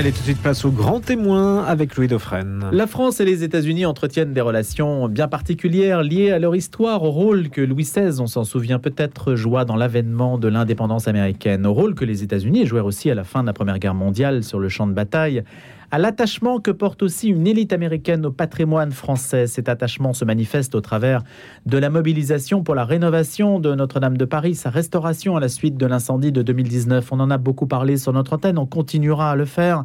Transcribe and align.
Allez, 0.00 0.12
tout 0.12 0.20
de 0.20 0.24
suite, 0.24 0.40
place 0.40 0.64
au 0.64 0.70
grand 0.70 1.00
témoin 1.00 1.62
avec 1.62 1.94
Louis 1.94 2.08
Dauphren. 2.08 2.70
La 2.72 2.86
France 2.86 3.20
et 3.20 3.26
les 3.26 3.44
États-Unis 3.44 3.84
entretiennent 3.84 4.32
des 4.32 4.40
relations 4.40 5.10
bien 5.10 5.28
particulières 5.28 6.02
liées 6.02 6.30
à 6.30 6.38
leur 6.38 6.56
histoire, 6.56 7.02
au 7.02 7.10
rôle 7.10 7.50
que 7.50 7.60
Louis 7.60 7.82
XVI, 7.82 8.18
on 8.18 8.26
s'en 8.26 8.44
souvient 8.44 8.78
peut-être, 8.78 9.34
joua 9.34 9.66
dans 9.66 9.76
l'avènement 9.76 10.38
de 10.38 10.48
l'indépendance 10.48 11.06
américaine, 11.06 11.66
au 11.66 11.74
rôle 11.74 11.94
que 11.94 12.06
les 12.06 12.22
États-Unis 12.22 12.64
jouèrent 12.64 12.86
aussi 12.86 13.10
à 13.10 13.14
la 13.14 13.24
fin 13.24 13.42
de 13.42 13.46
la 13.48 13.52
Première 13.52 13.78
Guerre 13.78 13.94
mondiale 13.94 14.42
sur 14.42 14.58
le 14.58 14.70
champ 14.70 14.86
de 14.86 14.94
bataille 14.94 15.44
à 15.90 15.98
l'attachement 15.98 16.60
que 16.60 16.70
porte 16.70 17.02
aussi 17.02 17.28
une 17.28 17.46
élite 17.46 17.72
américaine 17.72 18.24
au 18.26 18.30
patrimoine 18.30 18.92
français. 18.92 19.46
Cet 19.46 19.68
attachement 19.68 20.12
se 20.12 20.24
manifeste 20.24 20.74
au 20.74 20.80
travers 20.80 21.22
de 21.66 21.78
la 21.78 21.90
mobilisation 21.90 22.62
pour 22.62 22.74
la 22.74 22.84
rénovation 22.84 23.58
de 23.58 23.74
Notre-Dame 23.74 24.16
de 24.16 24.24
Paris, 24.24 24.54
sa 24.54 24.70
restauration 24.70 25.36
à 25.36 25.40
la 25.40 25.48
suite 25.48 25.76
de 25.76 25.86
l'incendie 25.86 26.32
de 26.32 26.42
2019. 26.42 27.10
On 27.12 27.20
en 27.20 27.30
a 27.30 27.38
beaucoup 27.38 27.66
parlé 27.66 27.96
sur 27.96 28.12
notre 28.12 28.34
antenne, 28.34 28.58
on 28.58 28.66
continuera 28.66 29.32
à 29.32 29.36
le 29.36 29.46
faire. 29.46 29.84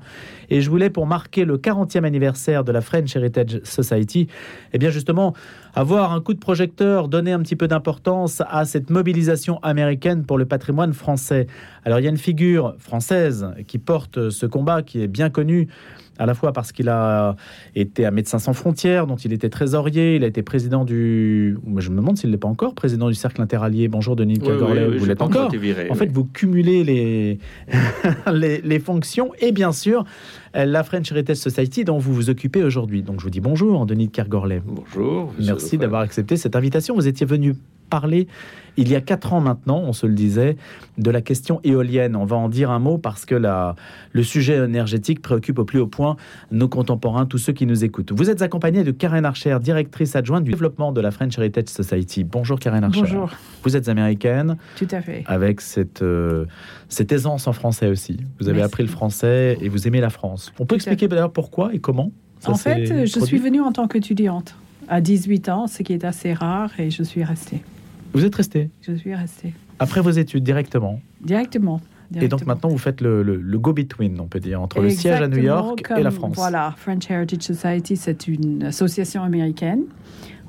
Et 0.50 0.62
je 0.62 0.70
voulais, 0.70 0.90
pour 0.90 1.06
marquer 1.08 1.46
le 1.46 1.58
40e 1.58 2.04
anniversaire 2.04 2.64
de 2.64 2.72
la 2.72 2.82
French 2.82 3.16
Heritage 3.16 3.62
Society, 3.64 4.28
eh 4.74 4.78
bien 4.78 4.90
justement, 4.90 5.34
avoir 5.74 6.14
un 6.14 6.22
coup 6.22 6.34
de 6.34 6.40
projecteur, 6.40 7.08
donner 7.08 7.32
un 7.32 7.40
petit 7.40 7.56
peu 7.56 7.68
d'importance 7.68 8.42
à 8.50 8.66
cette 8.66 8.90
mobilisation 8.90 9.60
américaine 9.60 10.26
pour 10.26 10.38
le 10.38 10.46
patrimoine 10.46 10.94
français. 10.94 11.48
Alors 11.84 12.00
il 12.00 12.04
y 12.04 12.08
a 12.08 12.12
une 12.12 12.18
figure 12.18 12.76
française 12.80 13.48
qui 13.68 13.78
porte 13.78 14.30
ce 14.30 14.46
combat, 14.46 14.82
qui 14.84 15.02
est 15.02 15.08
bien 15.08 15.30
connue, 15.30 15.68
à 16.18 16.26
la 16.26 16.34
fois 16.34 16.54
parce 16.54 16.72
qu'il 16.72 16.90
a 16.90 17.36
été 17.76 18.06
à 18.06 18.12
Médecins 18.12 18.40
sans 18.40 18.54
frontières, 18.54 19.08
dont 19.08 19.16
il 19.16 19.34
était 19.34 19.50
trésorier, 19.50 20.16
il 20.16 20.24
a 20.24 20.28
été 20.28 20.42
président 20.44 20.86
du... 20.86 21.58
Je 21.78 21.90
me 21.90 21.98
demande 21.98 22.18
s'il 22.18 22.32
n'est 22.32 22.38
pas 22.38 22.48
encore 22.48 22.74
président 22.74 23.08
du 23.08 23.16
Cercle 23.16 23.42
interallié. 23.42 23.88
Bonjour 23.88 24.16
Denis 24.16 24.40
oui, 24.42 24.98
vous 24.98 25.06
l'êtes 25.06 25.22
encore. 25.22 25.52
en 25.90 25.96
fait, 25.96 26.12
vous 26.12 26.26
cumulez 26.26 26.84
les... 28.32 28.60
les, 28.62 28.80
fonctions 28.80 29.32
et 29.40 29.52
bien 29.52 29.72
sûr 29.72 30.06
la 30.54 30.84
French 30.84 31.12
Heritage 31.12 31.38
Society 31.38 31.84
dont 31.84 31.98
vous 31.98 32.14
vous 32.14 32.30
occupez 32.30 32.64
aujourd'hui. 32.64 33.02
Donc 33.04 33.20
je 33.20 33.24
vous 33.24 33.30
dis 33.30 33.42
bonjour 33.42 33.86
Denis 33.86 34.08
de 34.08 34.12
Kergorlet. 34.12 34.62
Bonjour. 34.66 35.34
Merci 35.40 35.78
d'avoir 35.78 36.02
accepté 36.02 36.38
cette 36.38 36.56
invitation. 36.56 36.96
Vous 36.96 37.08
étiez 37.08 37.26
venu 37.26 37.56
parler 37.90 38.28
il 38.78 38.90
y 38.90 38.96
a 38.96 39.02
quatre 39.02 39.34
ans 39.34 39.42
maintenant, 39.42 39.82
on 39.86 39.94
se 39.94 40.06
le 40.06 40.14
disait, 40.14 40.58
de 40.98 41.12
la 41.12 41.22
question 41.22 41.60
éolienne. 41.64 42.16
On 42.16 42.26
va 42.26 42.36
en 42.36 42.50
dire 42.50 42.72
un 42.72 42.80
mot 42.80 42.98
parce 42.98 43.26
que 43.26 43.36
la, 43.36 43.76
le 44.12 44.24
sujet 44.24 44.58
énergétique 44.58 45.22
préoccupe 45.22 45.60
au 45.60 45.66
plus 45.66 45.80
haut 45.80 45.88
point 45.88 46.16
nos 46.52 46.68
contemporains, 46.68 47.26
tous 47.26 47.38
ceux 47.38 47.54
qui 47.54 47.66
nous 47.66 47.84
écoutent. 47.84 48.12
Vous 48.12 48.30
êtes 48.30 48.42
accompagné 48.42 48.84
de 48.84 48.92
Karen 48.92 49.26
Archer, 49.26 49.58
directrice 49.62 50.16
adjointe 50.16 50.44
du 50.44 50.52
développement 50.52 50.92
de 50.92 51.02
la 51.02 51.12
French 51.12 51.38
Heritage 51.38 51.68
Society. 51.68 52.24
Bonjour 52.24 52.60
Karen 52.60 52.84
Archer. 52.84 53.02
Bonjour. 53.02 53.32
Vous 53.64 53.76
êtes 53.76 53.90
américaine. 53.90 54.58
Tout 54.78 54.88
à 54.92 55.02
fait. 55.02 55.24
Avec 55.28 55.62
cette, 55.62 56.02
euh, 56.02 56.46
cette 56.90 57.12
aisance 57.12 57.48
en 57.48 57.54
français 57.54 57.88
aussi. 57.88 58.18
Vous 58.40 58.50
avez 58.50 58.62
appris 58.62 58.84
le 58.84 58.90
français 58.90 59.58
et 59.62 59.70
vous 59.70 59.88
aimez 59.88 60.02
la 60.02 60.10
France. 60.10 60.52
On 60.60 60.66
peut 60.66 60.76
expliquer 60.76 61.08
d'ailleurs 61.08 61.32
pourquoi 61.32 61.74
et 61.74 61.80
comment 61.80 62.12
En 62.46 62.56
fait, 62.56 63.06
je 63.06 63.20
suis 63.20 63.38
venue 63.38 63.62
en 63.62 63.72
tant 63.72 63.88
qu'étudiante 63.88 64.56
à 64.88 65.02
18 65.02 65.50
ans, 65.50 65.68
ce 65.68 65.84
qui 65.84 65.94
est 65.94 66.06
assez 66.06 66.34
rare, 66.34 66.72
et 66.80 66.92
je 66.92 67.04
suis 67.04 67.24
restée. 67.24 67.62
Vous 68.16 68.24
êtes 68.24 68.36
resté 68.36 68.70
Je 68.82 68.94
suis 68.94 69.14
resté. 69.14 69.54
Après 69.78 70.00
vos 70.00 70.10
études, 70.10 70.44
directement 70.44 71.02
Directement. 71.22 71.82
Et 72.16 72.30
donc 72.30 72.46
maintenant, 72.46 72.70
vous 72.70 72.78
faites 72.78 73.02
le, 73.02 73.58
go-between, 73.58 74.20
on 74.22 74.28
peut 74.28 74.40
dire, 74.40 74.62
entre 74.62 74.80
le 74.80 74.90
siège 74.90 75.22
à 75.22 75.28
New 75.28 75.40
York 75.40 75.92
et 75.98 76.02
la 76.02 76.12
France. 76.12 76.36
Voilà, 76.36 76.74
French 76.78 77.12
Heritage 77.12 77.42
Society, 77.42 77.98
c'est 77.98 78.28
une 78.28 78.64
association 78.64 79.24
américaine. 79.24 79.84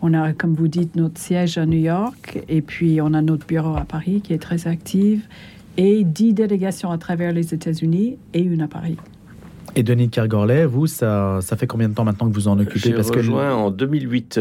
On 0.01 0.15
a, 0.15 0.33
comme 0.33 0.55
vous 0.55 0.69
dites, 0.69 0.95
notre 0.95 1.19
siège 1.19 1.59
à 1.59 1.67
New 1.67 1.79
York 1.79 2.39
et 2.49 2.61
puis 2.61 3.01
on 3.01 3.15
a 3.15 3.23
notre 3.23 3.47
bureau 3.47 3.75
à 3.77 3.85
Paris 3.85 4.21
qui 4.23 4.33
est 4.33 4.39
très 4.39 4.69
active 4.69 5.27
et 5.77 6.05
dix 6.05 6.35
délégations 6.35 6.93
à 6.93 6.99
travers 6.99 7.33
les 7.33 7.53
États-Unis 7.53 8.19
et 8.33 8.43
une 8.43 8.61
à 8.61 8.69
Paris. 8.69 8.97
Et 9.75 9.83
Denis 9.83 10.09
Kergorlet, 10.09 10.67
vous, 10.67 10.87
ça, 10.87 11.39
ça 11.41 11.57
fait 11.57 11.67
combien 11.67 11.89
de 11.89 11.95
temps 11.95 12.05
maintenant 12.05 12.29
que 12.29 12.35
vous 12.35 12.47
en 12.47 12.59
occupez? 12.61 12.95
J'ai 12.95 12.95
rejoint 12.95 13.55
en 13.55 13.71
2008. 13.71 14.41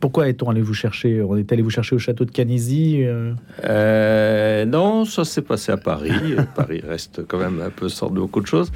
Pourquoi 0.00 0.28
est-on 0.28 0.48
allé 0.48 0.62
vous 0.62 0.74
chercher? 0.74 1.22
On 1.22 1.36
est 1.36 1.52
allé 1.52 1.62
vous 1.62 1.70
chercher 1.70 1.94
au 1.94 1.98
château 1.98 2.24
de 2.24 2.30
Canisy 2.30 3.04
euh? 3.04 3.34
Euh, 3.64 4.64
Non, 4.64 5.04
ça 5.04 5.24
s'est 5.24 5.42
passé 5.42 5.72
à 5.72 5.76
Paris. 5.76 6.12
Paris 6.56 6.82
reste 6.86 7.26
quand 7.26 7.38
même 7.38 7.60
un 7.60 7.70
peu 7.70 7.88
sort 7.88 8.10
de 8.10 8.18
beaucoup 8.18 8.40
de 8.40 8.46
choses. 8.46 8.72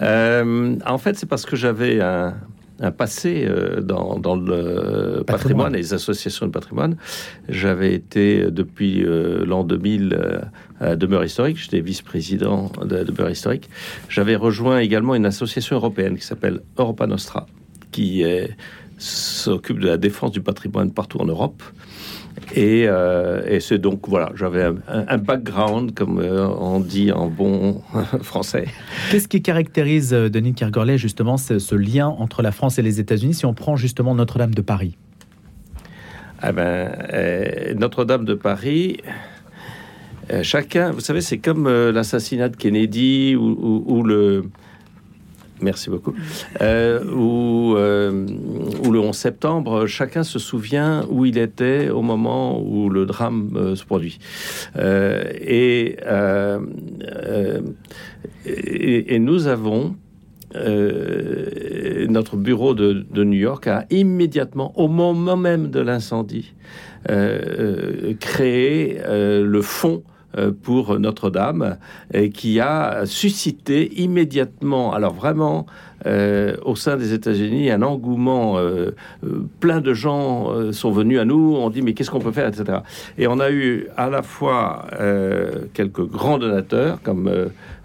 Euh, 0.00 0.76
en 0.86 0.98
fait, 0.98 1.18
c'est 1.18 1.28
parce 1.28 1.44
que 1.44 1.56
j'avais 1.56 2.00
un, 2.00 2.34
passé 2.96 3.48
dans, 3.82 4.36
le 4.36 5.24
patrimoine. 5.26 5.74
et 5.74 5.78
les 5.78 5.94
associations 5.94 6.46
de 6.46 6.52
patrimoine. 6.52 6.96
J'avais 7.48 7.92
été 7.92 8.48
depuis 8.52 9.04
l'an 9.04 9.64
2000 9.64 10.16
à 10.80 10.94
Demeure 10.94 11.24
Historique, 11.24 11.56
j'étais 11.56 11.80
vice-président 11.80 12.70
de 12.84 13.02
Demeure 13.02 13.30
Historique. 13.30 13.68
J'avais 14.08 14.36
rejoint 14.36 14.78
également 14.78 15.16
une 15.16 15.26
association 15.26 15.74
européenne 15.74 16.16
qui 16.16 16.24
s'appelle 16.24 16.60
Europa 16.76 17.08
Nostra, 17.08 17.46
qui 17.90 18.22
est 18.22 18.56
s'occupe 18.98 19.78
de 19.78 19.86
la 19.86 19.96
défense 19.96 20.32
du 20.32 20.40
patrimoine 20.40 20.92
partout 20.92 21.18
en 21.18 21.24
Europe. 21.24 21.62
Et, 22.54 22.88
euh, 22.88 23.60
c'est 23.60 23.78
donc, 23.78 24.08
voilà, 24.08 24.30
j'avais 24.34 24.70
un, 24.88 25.18
background, 25.18 25.94
comme 25.94 26.20
euh, 26.20 26.46
on 26.46 26.80
dit 26.80 27.12
en 27.12 27.26
bon 27.26 27.82
français. 28.22 28.66
Qu'est-ce 29.10 29.28
qui 29.28 29.42
caractérise, 29.42 30.14
euh, 30.14 30.28
Denis 30.28 30.54
Kergorlet, 30.54 30.98
justement, 30.98 31.36
ce, 31.36 31.74
lien 31.74 32.08
entre 32.08 32.42
la 32.42 32.52
France 32.52 32.78
et 32.78 32.82
les 32.82 33.00
États-Unis, 33.00 33.34
si 33.34 33.46
on 33.46 33.54
prend 33.54 33.76
justement 33.76 34.14
Notre-Dame 34.14 34.54
de 34.54 34.62
Paris? 34.62 34.96
Ah 36.40 36.52
ben, 36.52 36.92
Notre-Dame 37.76 38.24
de 38.24 38.34
Paris, 38.34 38.98
chacun, 40.42 40.92
vous 40.92 41.00
savez, 41.00 41.20
c'est 41.20 41.38
comme 41.38 41.68
l'assassinat 41.68 42.48
de 42.48 42.56
Kennedy 42.56 43.34
ou 43.34 44.02
le 44.04 44.44
Merci 45.60 45.90
beaucoup. 45.90 46.14
Euh, 46.60 47.00
euh, 47.04 48.26
le 48.90 48.98
11 48.98 49.16
septembre, 49.16 49.86
chacun 49.86 50.22
se 50.22 50.38
souvient 50.38 51.04
où 51.10 51.24
il 51.24 51.38
était 51.38 51.90
au 51.90 52.02
moment 52.02 52.60
où 52.62 52.88
le 52.88 53.06
drame 53.06 53.50
euh, 53.56 53.74
se 53.74 53.84
produit. 53.84 54.18
Et, 54.76 55.96
nous 59.18 59.46
avons 59.46 59.96
notre 60.54 62.36
bureau 62.36 62.74
de, 62.74 63.04
de, 63.10 63.24
New 63.24 63.38
York 63.38 63.66
a 63.66 63.84
immédiatement, 63.90 64.72
au 64.78 64.88
moment 64.88 65.36
même 65.36 65.70
de 65.70 65.80
l'incendie, 65.80 66.54
créé 68.20 68.98
le 69.06 69.60
fonds 69.62 70.02
pour 70.62 70.98
Notre-Dame, 70.98 71.78
qui 72.34 72.60
a 72.60 73.06
suscité 73.06 74.00
immédiatement, 74.00 74.92
alors 74.92 75.14
vraiment 75.14 75.66
euh, 76.06 76.56
au 76.64 76.76
sein 76.76 76.96
des 76.96 77.12
États-Unis 77.12 77.70
un 77.70 77.82
engouement. 77.82 78.58
Euh, 78.58 78.94
plein 79.60 79.80
de 79.80 79.94
gens 79.94 80.72
sont 80.72 80.90
venus 80.90 81.18
à 81.18 81.24
nous, 81.24 81.56
on 81.56 81.70
dit 81.70 81.82
mais 81.82 81.94
qu'est-ce 81.94 82.10
qu'on 82.10 82.20
peut 82.20 82.32
faire, 82.32 82.48
etc. 82.48 82.78
Et 83.16 83.26
on 83.26 83.40
a 83.40 83.50
eu 83.50 83.86
à 83.96 84.08
la 84.08 84.22
fois 84.22 84.86
quelques 85.74 86.04
grands 86.04 86.38
donateurs 86.38 87.00
comme 87.02 87.30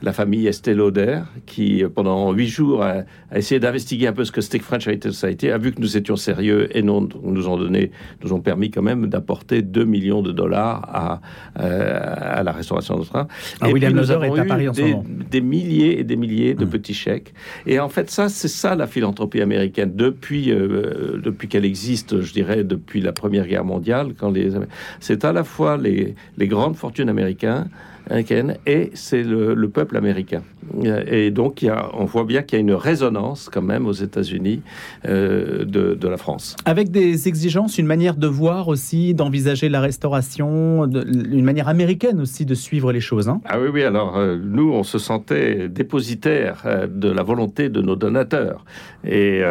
la 0.02 0.14
famille 0.14 0.48
Estée 0.48 0.74
Lauder, 0.74 1.20
qui 1.46 1.84
pendant 1.94 2.32
huit 2.34 2.50
jours 2.50 2.84
a, 2.84 3.04
essayé 3.34 3.60
d'investiguer 3.60 4.08
un 4.08 4.14
peu 4.14 4.26
ce 4.26 4.32
que 4.32 4.42
c'était 4.42 4.60
French 4.60 4.88
Heritage 4.88 5.14
Society, 5.14 5.50
a 5.50 5.58
vu 5.58 5.72
que 5.72 5.82
nous 5.82 5.98
étions 5.98 6.16
sérieux 6.16 6.76
et 6.78 6.82
non, 6.82 7.08
nous 7.24 7.48
ont 7.48 7.58
donné, 7.58 7.92
nous 8.24 8.34
ont 8.34 8.42
permis 8.42 8.70
quand 8.70 8.82
même 8.82 9.08
d'apporter 9.08 9.62
2 9.62 9.86
millions 9.86 10.22
de 10.22 10.32
dollars 10.32 10.82
à, 10.94 11.22
à 11.56 12.44
la 12.44 12.52
restauration 12.52 13.00
de 13.00 13.06
train. 13.06 13.28
Ah, 13.62 13.70
et 13.70 13.74
William 13.74 13.94
nous 13.94 14.12
avons 14.12 14.36
eu 14.36 14.72
des, 14.72 14.96
des, 15.30 15.42
milliers 15.42 16.00
et 16.00 16.04
des 16.04 16.16
milliers 16.16 16.54
de 16.54 16.66
mmh. 16.66 16.70
petits 16.70 16.94
chèques. 16.94 17.34
Et 17.66 17.80
en 17.80 17.90
fait, 17.90 18.10
ça, 18.14 18.30
c'est 18.30 18.48
ça 18.48 18.76
la 18.76 18.86
philanthropie 18.86 19.42
américaine. 19.42 19.96
Depuis, 19.96 20.52
euh, 20.52 21.20
depuis 21.22 21.48
qu'elle 21.48 21.66
existe, 21.66 22.22
je 22.22 22.32
dirais, 22.32 22.64
depuis 22.64 23.02
la 23.02 23.12
Première 23.12 23.48
Guerre 23.48 23.66
mondiale, 23.66 24.14
quand 24.18 24.30
les, 24.30 24.52
c'est 25.00 25.26
à 25.26 25.34
la 25.34 25.44
fois 25.44 25.78
les, 25.78 26.14
les 26.38 26.48
grandes 26.48 26.76
fortunes 26.76 27.10
américaines 27.10 27.70
et 28.12 28.92
c'est 28.94 29.24
le, 29.24 29.70
peuple 29.70 29.98
américain. 29.98 30.44
Et 31.08 31.32
donc, 31.32 31.62
il 31.62 31.66
y 31.66 31.70
a, 31.70 31.90
on 31.94 32.06
voit 32.06 32.26
bien 32.26 32.42
qu'il 32.42 32.58
y 32.58 32.62
a 32.62 32.62
une 32.62 32.74
résonance 32.74 33.50
quand 33.52 33.62
même 33.62 33.86
aux 33.88 33.94
États-Unis 33.94 34.62
euh, 35.08 35.66
de, 35.66 36.08
la 36.08 36.18
France. 36.18 36.56
Avec 36.66 36.92
des 36.92 37.28
exigences, 37.28 37.78
une 37.78 37.86
manière 37.88 38.16
de 38.16 38.28
voir 38.28 38.68
aussi, 38.68 39.14
d'envisager 39.14 39.70
la 39.70 39.82
restauration, 39.82 40.86
une 40.86 41.44
manière 41.44 41.70
américaine 41.70 42.20
aussi 42.20 42.46
de 42.46 42.54
suivre 42.54 42.92
les 42.92 43.00
choses. 43.00 43.30
Hein. 43.30 43.42
ah 43.46 43.60
oui, 43.60 43.70
oui, 43.74 43.84
alors 43.84 44.18
euh, 44.18 44.38
nous, 44.38 44.72
on 44.72 44.84
se 44.84 45.00
sentait 45.00 45.70
dépositaire 45.70 46.64
euh, 46.66 46.88
de 46.88 47.10
la 47.10 47.24
volonté 47.24 47.70
de 47.70 47.82
nos 47.82 47.96
donateurs 47.96 48.66
et 49.06 49.42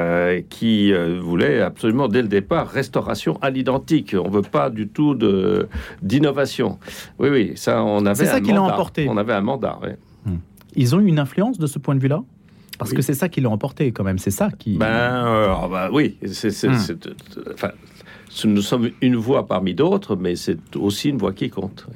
qui 0.48 0.92
voulaient 1.20 1.60
absolument 1.60 2.08
dès 2.08 2.22
le 2.22 2.28
départ 2.28 2.68
restauration 2.68 3.38
à 3.42 3.50
l'identique. 3.50 4.16
On 4.18 4.30
veut 4.30 4.40
pas 4.40 4.70
du 4.70 4.88
tout 4.88 5.14
d'innovation. 6.02 6.78
Oui, 7.18 7.28
oui, 7.28 7.52
ça, 7.56 7.82
on 7.82 8.06
avait 8.06 8.41
qui 8.42 8.52
l'ont 8.52 8.64
emporté. 8.64 9.08
On 9.08 9.16
avait 9.16 9.32
un 9.32 9.40
mandat, 9.40 9.78
hmm. 10.24 10.36
Ils 10.74 10.94
ont 10.94 11.00
eu 11.00 11.06
une 11.06 11.18
influence 11.18 11.58
de 11.58 11.66
ce 11.66 11.78
point 11.78 11.94
de 11.94 12.00
vue-là? 12.00 12.22
Parce 12.78 12.92
que 12.92 13.02
c'est 13.02 13.14
ça 13.14 13.28
qui 13.28 13.40
l'ont 13.40 13.52
emporté 13.52 13.92
quand 13.92 14.02
même, 14.02 14.18
c'est 14.18 14.32
ça 14.32 14.50
qui... 14.50 14.76
Ben, 14.76 14.86
euh, 14.86 15.54
ah 15.54 15.68
ben 15.70 15.88
oui, 15.92 16.16
c'est, 16.26 16.50
hmm. 16.66 16.96
enfin, 17.52 17.70
nous 18.44 18.62
sommes 18.62 18.90
une 19.00 19.16
voix 19.16 19.46
parmi 19.46 19.74
d'autres, 19.74 20.16
mais 20.16 20.34
c'est 20.34 20.76
aussi 20.76 21.10
une 21.10 21.18
voix 21.18 21.32
qui 21.32 21.48
compte. 21.48 21.86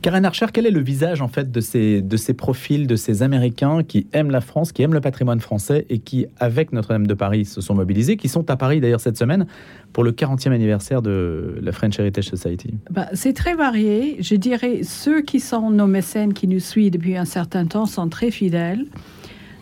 Karen 0.00 0.24
Archer, 0.24 0.46
quel 0.52 0.66
est 0.66 0.70
le 0.70 0.80
visage 0.80 1.22
en 1.22 1.28
fait 1.28 1.50
de 1.50 1.60
ces, 1.60 2.02
de 2.02 2.16
ces 2.16 2.34
profils, 2.34 2.86
de 2.86 2.96
ces 2.96 3.22
Américains 3.22 3.82
qui 3.82 4.06
aiment 4.12 4.30
la 4.30 4.40
France, 4.40 4.72
qui 4.72 4.82
aiment 4.82 4.94
le 4.94 5.00
patrimoine 5.00 5.40
français 5.40 5.86
et 5.90 5.98
qui, 5.98 6.26
avec 6.38 6.72
Notre-Dame 6.72 7.06
de 7.06 7.14
Paris, 7.14 7.44
se 7.44 7.60
sont 7.60 7.74
mobilisés, 7.74 8.16
qui 8.16 8.28
sont 8.28 8.48
à 8.50 8.56
Paris 8.56 8.80
d'ailleurs 8.80 9.00
cette 9.00 9.18
semaine 9.18 9.46
pour 9.92 10.04
le 10.04 10.12
40e 10.12 10.52
anniversaire 10.52 11.02
de 11.02 11.58
la 11.60 11.72
French 11.72 11.98
Heritage 11.98 12.28
Society? 12.28 12.74
Bah, 12.90 13.08
C'est 13.12 13.32
très 13.32 13.54
varié. 13.54 14.16
Je 14.20 14.36
dirais 14.36 14.80
ceux 14.84 15.22
qui 15.22 15.40
sont 15.40 15.70
nos 15.70 15.86
mécènes, 15.86 16.32
qui 16.32 16.46
nous 16.46 16.60
suivent 16.60 16.92
depuis 16.92 17.16
un 17.16 17.24
certain 17.24 17.66
temps, 17.66 17.86
sont 17.86 18.08
très 18.08 18.30
fidèles. 18.30 18.84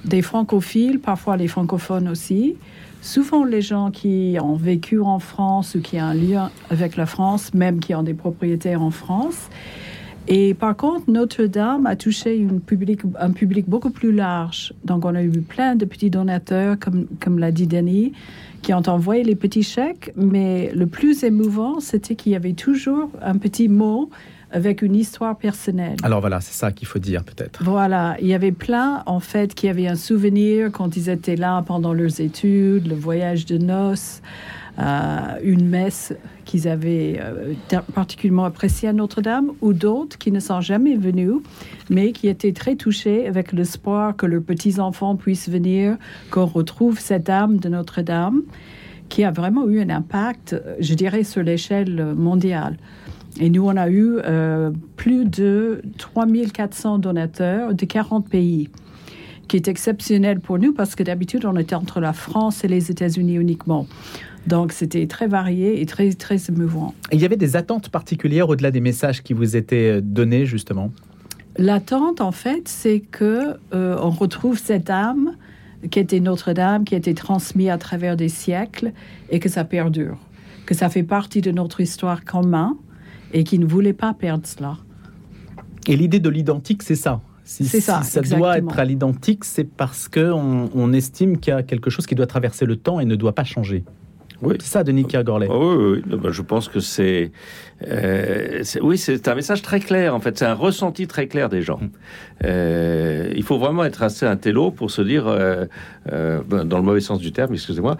Des 0.04 0.22
francophiles, 0.22 1.00
parfois 1.00 1.36
les 1.36 1.48
francophones 1.48 2.08
aussi. 2.08 2.56
Souvent 3.00 3.44
les 3.44 3.62
gens 3.62 3.90
qui 3.90 4.36
ont 4.42 4.56
vécu 4.56 5.00
en 5.00 5.18
France 5.18 5.76
ou 5.76 5.80
qui 5.80 5.96
ont 5.96 6.04
un 6.04 6.14
lien 6.14 6.50
avec 6.70 6.96
la 6.96 7.06
France, 7.06 7.54
même 7.54 7.80
qui 7.80 7.94
ont 7.94 8.02
des 8.02 8.14
propriétaires 8.14 8.82
en 8.82 8.90
France. 8.90 9.48
Et 10.28 10.54
par 10.54 10.76
contre, 10.76 11.08
Notre-Dame 11.08 11.86
a 11.86 11.94
touché 11.94 12.44
un 13.20 13.30
public 13.30 13.68
beaucoup 13.68 13.90
plus 13.90 14.12
large. 14.12 14.72
Donc, 14.84 15.04
on 15.04 15.14
a 15.14 15.22
eu 15.22 15.30
plein 15.40 15.76
de 15.76 15.84
petits 15.84 16.10
donateurs, 16.10 16.78
comme, 16.78 17.06
comme 17.20 17.38
l'a 17.38 17.52
dit 17.52 17.66
Denis, 17.68 18.12
qui 18.62 18.74
ont 18.74 18.82
envoyé 18.88 19.22
les 19.22 19.36
petits 19.36 19.62
chèques. 19.62 20.12
Mais 20.16 20.72
le 20.74 20.86
plus 20.86 21.22
émouvant, 21.22 21.78
c'était 21.78 22.16
qu'il 22.16 22.32
y 22.32 22.36
avait 22.36 22.54
toujours 22.54 23.10
un 23.22 23.38
petit 23.38 23.68
mot 23.68 24.10
avec 24.50 24.82
une 24.82 24.94
histoire 24.94 25.36
personnelle. 25.36 25.96
Alors 26.02 26.20
voilà, 26.20 26.40
c'est 26.40 26.54
ça 26.54 26.72
qu'il 26.72 26.86
faut 26.86 26.98
dire 26.98 27.24
peut-être. 27.24 27.62
Voilà, 27.64 28.16
il 28.20 28.26
y 28.26 28.34
avait 28.34 28.52
plein 28.52 29.02
en 29.06 29.20
fait 29.20 29.54
qui 29.54 29.68
avaient 29.68 29.88
un 29.88 29.96
souvenir 29.96 30.70
quand 30.72 30.96
ils 30.96 31.08
étaient 31.08 31.36
là 31.36 31.62
pendant 31.62 31.92
leurs 31.92 32.20
études, 32.20 32.86
le 32.86 32.94
voyage 32.94 33.46
de 33.46 33.58
noces, 33.58 34.22
euh, 34.78 35.38
une 35.42 35.68
messe 35.68 36.12
qu'ils 36.44 36.68
avaient 36.68 37.18
euh, 37.18 37.54
particulièrement 37.94 38.44
appréciée 38.44 38.88
à 38.88 38.92
Notre-Dame, 38.92 39.52
ou 39.62 39.72
d'autres 39.72 40.18
qui 40.18 40.30
ne 40.30 40.38
sont 40.38 40.60
jamais 40.60 40.96
venus, 40.96 41.36
mais 41.88 42.12
qui 42.12 42.28
étaient 42.28 42.52
très 42.52 42.76
touchés 42.76 43.26
avec 43.26 43.52
l'espoir 43.52 44.14
que 44.14 44.26
leurs 44.26 44.42
petits-enfants 44.42 45.16
puissent 45.16 45.48
venir, 45.48 45.96
qu'on 46.30 46.44
retrouve 46.44 47.00
cette 47.00 47.30
âme 47.30 47.56
de 47.56 47.70
Notre-Dame, 47.70 48.42
qui 49.08 49.24
a 49.24 49.30
vraiment 49.30 49.66
eu 49.66 49.80
un 49.80 49.88
impact, 49.88 50.60
je 50.78 50.94
dirais, 50.94 51.24
sur 51.24 51.42
l'échelle 51.42 52.14
mondiale. 52.14 52.76
Et 53.38 53.50
nous, 53.50 53.66
on 53.66 53.76
a 53.76 53.90
eu 53.90 54.18
euh, 54.24 54.70
plus 54.96 55.26
de 55.26 55.82
3400 55.98 56.98
donateurs 56.98 57.74
de 57.74 57.84
40 57.84 58.28
pays, 58.28 58.70
qui 59.46 59.56
est 59.56 59.68
exceptionnel 59.68 60.40
pour 60.40 60.58
nous 60.58 60.72
parce 60.72 60.94
que 60.94 61.02
d'habitude, 61.02 61.44
on 61.44 61.56
était 61.56 61.74
entre 61.74 62.00
la 62.00 62.12
France 62.12 62.64
et 62.64 62.68
les 62.68 62.90
États-Unis 62.90 63.34
uniquement. 63.34 63.86
Donc, 64.46 64.72
c'était 64.72 65.06
très 65.06 65.26
varié 65.26 65.82
et 65.82 65.86
très, 65.86 66.12
très 66.12 66.38
émouvant. 66.48 66.94
il 67.12 67.20
y 67.20 67.24
avait 67.24 67.36
des 67.36 67.56
attentes 67.56 67.88
particulières 67.88 68.48
au-delà 68.48 68.70
des 68.70 68.80
messages 68.80 69.22
qui 69.22 69.34
vous 69.34 69.56
étaient 69.56 69.96
euh, 69.96 70.00
donnés, 70.00 70.46
justement? 70.46 70.90
L'attente, 71.58 72.20
en 72.20 72.32
fait, 72.32 72.68
c'est 72.68 73.00
que 73.00 73.56
euh, 73.74 73.96
on 74.00 74.10
retrouve 74.10 74.58
cette 74.58 74.88
âme 74.88 75.32
qui 75.90 75.98
était 75.98 76.20
Notre-Dame, 76.20 76.84
qui 76.84 76.94
a 76.94 76.98
été 76.98 77.14
transmise 77.14 77.68
à 77.68 77.78
travers 77.78 78.16
des 78.16 78.28
siècles 78.28 78.92
et 79.30 79.40
que 79.40 79.48
ça 79.48 79.64
perdure, 79.64 80.18
que 80.64 80.74
ça 80.74 80.88
fait 80.88 81.02
partie 81.02 81.40
de 81.40 81.50
notre 81.50 81.80
histoire 81.80 82.24
commune 82.24 82.74
et 83.32 83.44
qui 83.44 83.58
ne 83.58 83.66
voulait 83.66 83.92
pas 83.92 84.14
perdre 84.14 84.46
cela. 84.46 84.78
Et 85.86 85.96
l'idée 85.96 86.20
de 86.20 86.28
l'identique, 86.28 86.82
c'est 86.82 86.96
ça. 86.96 87.20
Si, 87.44 87.64
c'est 87.64 87.80
ça. 87.80 88.02
ça 88.02 88.22
doit 88.22 88.58
être 88.58 88.78
à 88.78 88.84
l'identique, 88.84 89.44
c'est 89.44 89.64
parce 89.64 90.08
qu'on 90.08 90.68
on 90.74 90.92
estime 90.92 91.38
qu'il 91.38 91.52
y 91.52 91.56
a 91.56 91.62
quelque 91.62 91.90
chose 91.90 92.06
qui 92.06 92.16
doit 92.16 92.26
traverser 92.26 92.66
le 92.66 92.76
temps 92.76 92.98
et 92.98 93.04
ne 93.04 93.14
doit 93.14 93.34
pas 93.34 93.44
changer. 93.44 93.84
Oui. 94.42 94.56
C'est 94.60 94.68
ça, 94.68 94.84
Denis 94.84 95.06
Kergorlet. 95.06 95.48
oui, 95.48 96.02
oui, 96.06 96.16
ben, 96.16 96.30
je 96.30 96.42
pense 96.42 96.68
que 96.68 96.80
c'est, 96.80 97.32
euh, 97.86 98.62
oui, 98.82 98.96
c'est 98.96 99.28
un 99.28 99.34
message 99.34 99.62
très 99.62 99.80
clair. 99.80 100.14
En 100.14 100.20
fait, 100.20 100.38
c'est 100.38 100.44
un 100.46 100.54
ressenti 100.54 101.06
très 101.06 101.26
clair 101.26 101.48
des 101.48 101.62
gens. 101.62 101.80
Euh, 102.44 103.32
il 103.34 103.42
faut 103.42 103.58
vraiment 103.58 103.84
être 103.84 104.02
assez 104.02 104.26
intello 104.26 104.70
pour 104.70 104.90
se 104.90 105.02
dire, 105.02 105.24
euh, 105.26 105.66
ben, 106.06 106.64
dans 106.64 106.78
le 106.78 106.82
mauvais 106.82 107.00
sens 107.00 107.18
du 107.18 107.32
terme, 107.32 107.52
excusez-moi, 107.54 107.96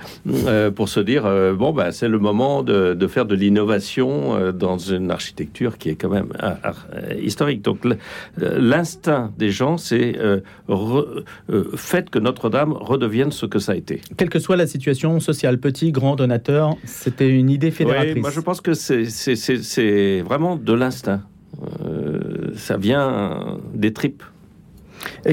pour 0.75 0.88
se 0.88 1.00
dire, 1.00 1.25
bon, 1.55 1.73
ben, 1.73 1.91
c'est 1.91 2.09
le 2.09 2.19
moment 2.19 2.62
de, 2.62 2.94
de 2.94 3.06
faire 3.06 3.27
de 3.27 3.35
l'innovation 3.35 4.53
dans 4.53 4.79
une 4.79 5.11
architecture 5.11 5.79
qui 5.79 5.91
est 5.91 5.97
quand 5.97 6.11
même 6.11 6.33
historique. 7.21 7.62
Donc, 7.62 7.81
l'instinct 8.37 9.33
des 9.38 9.50
gens, 9.50 9.77
c'est 9.79 10.17
fait 11.77 12.11
que 12.11 12.19
Notre-Dame 12.19 12.73
redevienne 12.73 13.31
ce 13.31 13.47
que 13.47 13.59
ça 13.59 13.73
a 13.73 13.75
été. 13.75 14.00
Quelle 14.17 14.31
que 14.31 14.38
soit 14.38 14.56
la 14.56 14.67
situation 14.67 15.21
sociale, 15.21 15.59
petit, 15.59 15.93
grand, 15.93 16.17
c'était 16.84 17.28
une 17.28 17.50
idée 17.50 17.70
fédératrice. 17.70 18.14
Oui, 18.14 18.20
moi 18.20 18.31
je 18.31 18.40
pense 18.40 18.61
que 18.61 18.75
c'est 18.75 20.20
vraiment 20.23 20.56
de 20.56 20.73
l'instinct. 20.73 21.23
Euh, 21.84 22.52
ça 22.56 22.76
vient 22.76 23.58
des 23.75 23.93
tripes. 23.93 24.23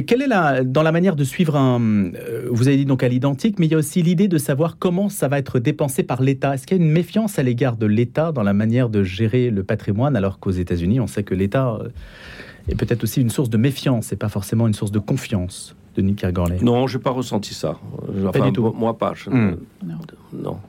quelle 0.07 0.21
est 0.21 0.27
la, 0.27 0.63
dans 0.63 0.83
la 0.83 0.91
manière 0.91 1.15
de 1.15 1.23
suivre 1.23 1.55
un, 1.55 1.81
euh, 1.81 2.47
vous 2.49 2.67
avez 2.67 2.77
dit 2.77 2.85
donc 2.85 3.03
à 3.03 3.07
l'identique, 3.07 3.59
mais 3.59 3.65
il 3.65 3.71
y 3.71 3.75
a 3.75 3.77
aussi 3.77 4.01
l'idée 4.01 4.27
de 4.27 4.37
savoir 4.37 4.77
comment 4.77 5.09
ça 5.09 5.27
va 5.27 5.39
être 5.39 5.59
dépensé 5.59 6.03
par 6.03 6.21
l'État. 6.21 6.53
Est-ce 6.53 6.65
qu'il 6.65 6.77
y 6.77 6.79
a 6.79 6.83
une 6.83 6.91
méfiance 6.91 7.39
à 7.39 7.43
l'égard 7.43 7.77
de 7.77 7.85
l'État 7.85 8.31
dans 8.31 8.43
la 8.43 8.53
manière 8.53 8.89
de 8.89 9.03
gérer 9.03 9.49
le 9.49 9.63
patrimoine, 9.63 10.15
alors 10.15 10.39
qu'aux 10.39 10.51
États-Unis, 10.51 10.99
on 10.99 11.07
sait 11.07 11.23
que 11.23 11.35
l'État 11.35 11.77
euh, 11.81 11.89
est 12.69 12.75
peut-être 12.75 13.03
aussi 13.03 13.21
une 13.21 13.29
source 13.29 13.49
de 13.49 13.57
méfiance 13.57 14.13
et 14.13 14.15
pas 14.15 14.29
forcément 14.29 14.67
une 14.67 14.73
source 14.73 14.91
de 14.91 14.99
confiance? 14.99 15.75
De 15.95 16.01
Nick 16.01 16.25
Gorley 16.31 16.57
Non, 16.61 16.87
j'ai 16.87 16.99
pas 16.99 17.11
ressenti 17.11 17.53
ça. 17.53 17.77
pas 18.31 18.39
du 18.39 18.51
tout. 18.51 18.73
Moi, 18.75 18.97
pas. 18.97 19.13
Hmm. 19.27 19.55
Non. 20.33 20.59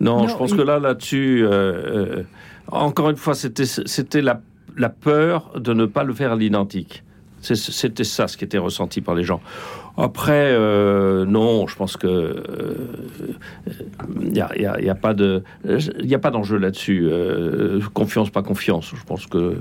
non. 0.00 0.28
je 0.28 0.36
pense 0.36 0.52
que 0.52 0.62
là, 0.62 0.78
là-dessus, 0.78 1.46
encore 2.68 3.10
une 3.10 3.16
fois, 3.16 3.34
c'était 3.34 4.22
la 4.22 4.40
la 4.76 4.88
peur 4.88 5.52
de 5.58 5.72
ne 5.72 5.86
pas 5.86 6.04
le 6.04 6.12
faire 6.12 6.32
à 6.32 6.36
l'identique. 6.36 7.04
C'était 7.40 8.04
ça 8.04 8.28
ce 8.28 8.36
qui 8.36 8.44
était 8.44 8.58
ressenti 8.58 9.00
par 9.00 9.16
les 9.16 9.24
gens. 9.24 9.40
Après, 9.96 10.52
euh, 10.52 11.24
non, 11.26 11.66
je 11.66 11.74
pense 11.74 11.96
que 11.96 12.42
il 14.20 14.40
euh, 14.40 14.80
n'y 14.80 14.88
a, 14.88 14.94
pas 14.94 15.12
de, 15.12 15.42
il 16.00 16.14
a 16.14 16.18
pas 16.20 16.30
d'enjeu 16.30 16.56
là-dessus. 16.56 17.08
Euh, 17.10 17.80
confiance, 17.92 18.30
pas 18.30 18.44
confiance. 18.44 18.92
Je 18.94 19.04
pense 19.04 19.26
que 19.26 19.56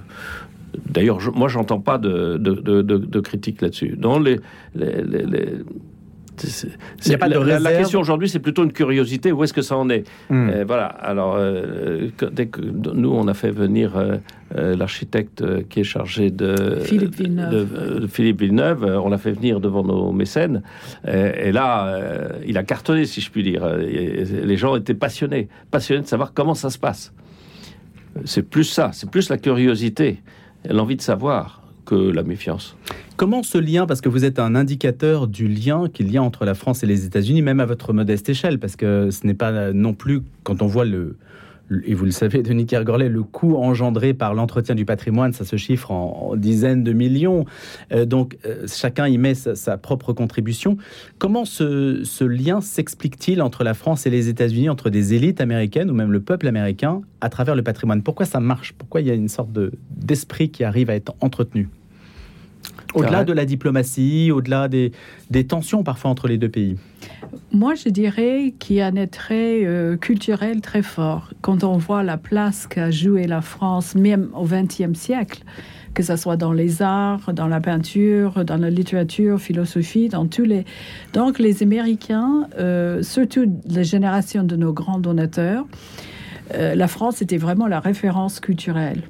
D'ailleurs, 0.89 1.19
moi, 1.33 1.47
j'entends 1.47 1.79
pas 1.79 1.97
de, 1.97 2.37
de, 2.37 2.81
de, 2.81 3.19
critique 3.19 3.61
là-dessus. 3.61 3.95
Dans 3.97 4.19
les, 4.19 4.39
les, 4.75 4.93
il 7.05 7.13
a 7.13 7.17
pas 7.17 7.29
de 7.29 7.37
la, 7.39 7.59
la, 7.59 7.73
question 7.73 7.99
aujourd'hui, 7.99 8.29
c'est 8.29 8.39
plutôt 8.39 8.63
une 8.63 8.71
curiosité. 8.71 9.31
Où 9.31 9.43
est-ce 9.43 9.53
que 9.53 9.61
ça 9.61 9.77
en 9.77 9.89
est 9.89 10.07
hmm. 10.29 10.49
euh, 10.49 10.63
Voilà. 10.65 10.85
Alors, 10.85 11.35
euh, 11.37 12.09
dès 12.31 12.47
que 12.47 12.61
nous, 12.61 13.11
on 13.11 13.27
a 13.27 13.33
fait 13.33 13.51
venir 13.51 13.93
euh, 13.95 14.75
l'architecte 14.75 15.43
qui 15.69 15.81
est 15.81 15.85
chargé 15.85 16.29
de 16.29 16.79
Philippe 16.83 17.15
Villeneuve, 17.15 18.01
de, 18.01 18.07
Philippe 18.07 18.41
Villeneuve 18.41 18.83
on 19.03 19.09
l'a 19.09 19.17
fait 19.17 19.31
venir 19.31 19.59
devant 19.59 19.83
nos 19.83 20.11
mécènes. 20.11 20.61
et 21.07 21.51
là, 21.51 21.99
il 22.45 22.57
a 22.57 22.63
cartonné, 22.63 23.05
si 23.05 23.21
je 23.21 23.31
puis 23.31 23.43
dire. 23.43 23.65
les 23.77 24.57
gens 24.57 24.75
étaient 24.75 24.93
passionnés, 24.93 25.47
passionnés 25.69 26.01
de 26.01 26.07
savoir 26.07 26.33
comment 26.33 26.53
ça 26.53 26.69
se 26.69 26.77
passe. 26.77 27.13
C'est 28.25 28.47
plus 28.47 28.65
ça, 28.65 28.91
c'est 28.93 29.09
plus 29.09 29.29
la 29.29 29.37
curiosité, 29.37 30.21
l'envie 30.69 30.95
de 30.95 31.01
savoir 31.01 31.61
que 31.85 31.95
la 31.95 32.23
méfiance. 32.23 32.75
Comment 33.17 33.43
ce 33.43 33.57
lien, 33.57 33.85
parce 33.85 34.01
que 34.01 34.09
vous 34.09 34.25
êtes 34.25 34.39
un 34.39 34.55
indicateur 34.55 35.27
du 35.27 35.47
lien 35.47 35.89
qu'il 35.89 36.11
y 36.11 36.17
a 36.17 36.23
entre 36.23 36.45
la 36.45 36.53
France 36.53 36.83
et 36.83 36.87
les 36.87 37.05
États-Unis, 37.05 37.41
même 37.41 37.59
à 37.59 37.65
votre 37.65 37.93
modeste 37.93 38.29
échelle, 38.29 38.59
parce 38.59 38.75
que 38.75 39.09
ce 39.11 39.25
n'est 39.27 39.33
pas 39.33 39.73
non 39.73 39.93
plus, 39.93 40.21
quand 40.43 40.61
on 40.61 40.67
voit 40.67 40.85
le, 40.85 41.17
et 41.85 41.93
vous 41.93 42.05
le 42.05 42.11
savez, 42.11 42.41
Denis 42.41 42.65
Kergorlet, 42.65 43.09
le 43.09 43.23
coût 43.23 43.55
engendré 43.55 44.13
par 44.13 44.33
l'entretien 44.33 44.75
du 44.75 44.85
patrimoine, 44.85 45.33
ça 45.33 45.45
se 45.45 45.55
chiffre 45.55 45.91
en, 45.91 46.35
dizaines 46.35 46.83
de 46.83 46.93
millions. 46.93 47.45
Euh, 47.91 48.05
donc, 48.05 48.37
euh, 48.45 48.65
chacun 48.67 49.07
y 49.07 49.17
met 49.17 49.35
sa, 49.35 49.77
propre 49.77 50.13
contribution. 50.13 50.77
Comment 51.17 51.45
ce, 51.45 52.01
ce 52.03 52.23
lien 52.23 52.61
s'explique-t-il 52.61 53.41
entre 53.41 53.63
la 53.63 53.73
France 53.73 54.05
et 54.05 54.09
les 54.09 54.29
États-Unis, 54.29 54.69
entre 54.69 54.89
des 54.89 55.13
élites 55.13 55.41
américaines 55.41 55.89
ou 55.89 55.93
même 55.93 56.11
le 56.11 56.21
peuple 56.21 56.47
américain, 56.47 57.01
à 57.21 57.29
travers 57.29 57.55
le 57.55 57.63
patrimoine? 57.63 58.03
Pourquoi 58.03 58.25
ça 58.25 58.39
marche? 58.39 58.73
Pourquoi 58.77 59.01
il 59.01 59.07
y 59.07 59.11
a 59.11 59.15
une 59.15 59.29
sorte 59.29 59.51
d'esprit 59.89 60.49
qui 60.49 60.63
arrive 60.63 60.89
à 60.89 60.95
être 60.95 61.13
entretenu? 61.21 61.69
Au-delà 62.93 63.23
de 63.23 63.33
la 63.33 63.45
diplomatie, 63.45 64.31
au-delà 64.31 64.67
des, 64.67 64.91
tensions 65.47 65.83
parfois 65.83 66.11
entre 66.11 66.27
les 66.27 66.37
deux 66.37 66.49
pays 66.49 66.77
Moi, 67.51 67.75
je 67.75 67.89
dirais 67.89 68.53
qu'il 68.59 68.77
y 68.77 68.81
a 68.81 68.87
un 68.87 68.97
attrait 68.97 69.65
euh, 69.65 69.97
culturel 69.97 70.61
très 70.61 70.81
fort. 70.81 71.31
Quand 71.41 71.63
on 71.63 71.77
voit 71.77 72.03
la 72.03 72.17
place 72.17 72.67
qu'a 72.67 72.91
joué 72.91 73.27
la 73.27 73.41
France, 73.41 73.95
même 73.95 74.29
au 74.35 74.45
XXe 74.45 74.97
siècle, 74.97 75.43
que 75.93 76.03
ce 76.03 76.15
soit 76.15 76.37
dans 76.37 76.53
les 76.53 76.81
arts, 76.81 77.33
dans 77.33 77.47
la 77.47 77.59
peinture, 77.59 78.45
dans 78.45 78.57
la 78.57 78.69
littérature, 78.69 79.39
philosophie, 79.39 80.09
dans 80.09 80.25
tous 80.25 80.43
les... 80.43 80.65
Donc 81.13 81.39
les 81.39 81.63
Américains, 81.63 82.47
euh, 82.57 83.03
surtout 83.03 83.45
les 83.67 83.83
générations 83.83 84.43
de 84.43 84.55
nos 84.55 84.73
grands 84.73 84.99
donateurs, 84.99 85.65
euh, 86.53 86.75
la 86.75 86.87
France 86.87 87.21
était 87.21 87.37
vraiment 87.37 87.67
la 87.67 87.79
référence 87.79 88.39
culturelle. 88.39 89.03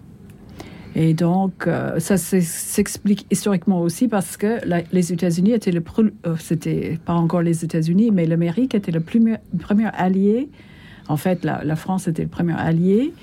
Et 0.95 1.13
donc, 1.13 1.67
euh, 1.67 1.99
ça 1.99 2.17
s'explique 2.17 3.25
historiquement 3.31 3.81
aussi 3.81 4.07
parce 4.07 4.35
que 4.35 4.59
les 4.91 5.13
États-Unis 5.13 5.53
étaient 5.53 5.71
le 5.71 5.83
euh, 6.25 6.35
c'était 6.37 6.99
pas 7.05 7.13
encore 7.13 7.41
les 7.41 7.63
États-Unis, 7.63 8.11
mais 8.11 8.25
l'Amérique 8.25 8.75
était 8.75 8.91
le 8.91 8.99
premier, 8.99 9.37
allié. 9.93 10.49
En 11.07 11.17
fait, 11.17 11.45
la, 11.45 11.75
France 11.75 12.07
était 12.07 12.23
le 12.23 12.29
premier 12.29 12.55
allié 12.57 13.13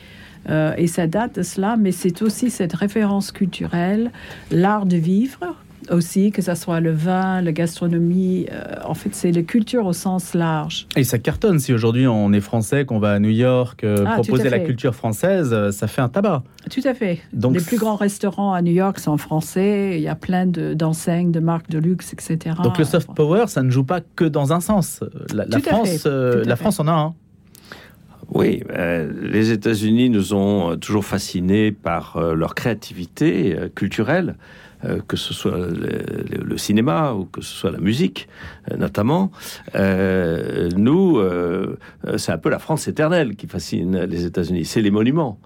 Euh, 0.48 0.72
et 0.78 0.86
ça 0.86 1.06
date 1.06 1.36
de 1.36 1.42
cela, 1.42 1.76
mais 1.76 1.92
c'est 1.92 2.22
aussi 2.22 2.48
cette 2.48 2.72
référence 2.72 3.32
culturelle, 3.32 4.12
l'art 4.50 4.86
de 4.86 4.96
vivre 4.96 5.56
aussi, 5.90 6.30
que 6.32 6.42
ce 6.42 6.54
soit 6.54 6.80
le 6.80 6.92
vin, 6.92 7.40
la 7.40 7.52
gastronomie. 7.52 8.46
euh, 8.52 8.76
en 8.84 8.94
fait, 8.94 9.10
c'est 9.14 9.32
la 9.32 9.42
culture 9.42 9.86
au 9.86 9.92
sens 9.92 10.34
large. 10.34 10.86
Et 10.96 11.04
ça 11.04 11.18
cartonne. 11.18 11.58
Si 11.58 11.72
aujourd'hui 11.72 12.06
on 12.06 12.32
est 12.32 12.40
français, 12.40 12.84
qu'on 12.84 12.98
va 12.98 13.12
à 13.12 13.18
New 13.18 13.30
York 13.30 13.84
euh, 13.84 14.04
Ah, 14.06 14.14
proposer 14.14 14.50
la 14.50 14.58
culture 14.60 14.94
française, 14.94 15.50
euh, 15.52 15.70
ça 15.72 15.86
fait 15.86 16.00
un 16.00 16.08
tabac. 16.08 16.42
Tout 16.70 16.80
à 16.84 16.94
fait. 16.94 17.20
Donc, 17.32 17.54
les 17.54 17.60
plus 17.60 17.78
grands 17.78 17.96
restaurants 17.96 18.52
à 18.52 18.62
New 18.62 18.72
York 18.72 18.98
sont 18.98 19.16
français. 19.16 19.94
Il 19.96 20.02
y 20.02 20.08
a 20.08 20.14
plein 20.14 20.46
de- 20.46 20.74
d'enseignes, 20.74 21.32
de, 21.32 21.40
marques 21.40 21.70
de 21.70 21.78
luxe, 21.78 22.12
etc. 22.12 22.56
Donc 22.62 22.78
le 22.78 22.84
soft 22.84 23.10
power, 23.14 23.44
ça 23.48 23.62
ne 23.62 23.70
joue 23.70 23.84
pas 23.84 24.00
que 24.00 24.24
dans 24.24 24.52
un 24.52 24.60
sens. 24.60 25.02
La, 25.32 25.44
France, 25.60 26.04
euh, 26.06 26.44
la 26.44 26.56
fait. 26.56 26.62
France 26.62 26.80
en 26.80 26.88
a 26.88 26.92
un. 26.92 27.14
Oui, 28.30 28.62
euh, 28.70 29.10
les 29.22 29.52
États-Unis 29.52 30.10
nous 30.10 30.34
ont 30.34 30.76
toujours 30.76 31.04
fascinés 31.06 31.72
par 31.72 32.18
euh, 32.18 32.34
leur 32.34 32.54
créativité 32.54 33.56
euh, 33.58 33.68
culturelle, 33.74 34.36
euh, 34.84 35.00
que 35.08 35.16
ce 35.16 35.34
soit 35.34 35.56
le, 35.56 36.56
cinéma 36.56 37.12
ou 37.12 37.24
que 37.24 37.40
ce 37.40 37.52
soit 37.52 37.72
la 37.72 37.78
musique, 37.78 38.28
euh, 38.70 38.76
notamment. 38.76 39.32
Euh, 39.74 40.68
nous, 40.76 41.20
c'est 42.16 42.32
un 42.32 42.38
peu 42.38 42.48
la 42.48 42.58
France 42.58 42.86
éternelle 42.86 43.34
qui 43.34 43.46
fascine 43.46 44.04
les 44.04 44.24
États-Unis. 44.24 44.64
C'est 44.64 44.80
les 44.80 44.90
monuments. 44.90 45.40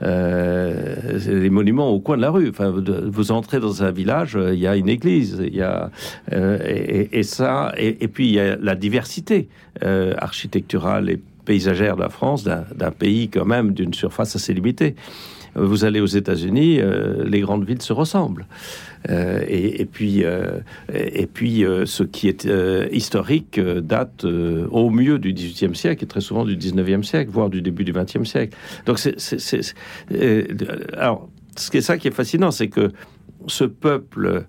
C'est 0.00 1.34
les 1.34 1.50
monuments 1.50 1.88
au 1.90 2.00
coin 2.00 2.16
de 2.16 2.22
la 2.22 2.30
rue. 2.30 2.48
Enfin, 2.48 2.70
vous, 2.70 3.30
entrez 3.30 3.60
dans 3.60 3.82
un 3.82 3.90
village, 3.90 4.38
il 4.52 4.58
y 4.58 4.66
a 4.66 4.76
une 4.76 4.88
église, 4.88 5.42
y 5.52 5.62
a 5.62 5.90
et, 6.32 7.22
ça, 7.22 7.72
et, 7.76 8.08
puis 8.08 8.28
il 8.28 8.34
y 8.34 8.40
a 8.40 8.56
la 8.56 8.74
diversité 8.74 9.48
architecturale 9.82 11.10
et 11.10 11.20
paysagère 11.44 11.96
de 11.96 12.02
la 12.02 12.08
France, 12.08 12.44
d'un 12.44 12.90
pays 12.90 13.28
quand 13.28 13.46
même 13.46 13.72
d'une 13.72 13.94
surface 13.94 14.34
assez 14.36 14.52
limitée. 14.52 14.96
Vous 15.54 15.84
allez 15.84 16.00
aux 16.00 16.06
États-Unis, 16.06 16.78
euh, 16.80 17.24
les 17.24 17.40
grandes 17.40 17.64
villes 17.64 17.82
se 17.82 17.92
ressemblent. 17.92 18.46
Euh, 19.08 19.44
et, 19.46 19.84
puis, 19.84 20.24
euh, 20.24 20.58
et, 20.92 21.26
puis 21.26 21.64
ce 21.84 22.02
qui 22.02 22.28
est 22.28 22.48
historique 22.92 23.60
date 23.60 24.24
au 24.24 24.90
mieux 24.90 25.18
du 25.18 25.32
XVIIIe 25.32 25.74
siècle 25.74 26.04
et 26.04 26.06
très 26.06 26.20
souvent 26.20 26.44
du 26.44 26.56
XIXe 26.56 27.06
siècle, 27.06 27.30
voire 27.30 27.48
du 27.48 27.62
début 27.62 27.84
du 27.84 27.92
XXe 27.92 28.24
siècle. 28.24 28.56
Donc, 28.86 28.98
c'est, 28.98 29.74
alors, 30.96 31.28
ce 31.56 31.70
qui 31.70 31.76
est 31.78 31.82
ça 31.82 31.98
qui 31.98 32.08
est 32.08 32.12
fascinant, 32.12 32.50
c'est 32.50 32.68
que 32.68 32.90
ce 33.46 33.64
peuple 33.64 34.44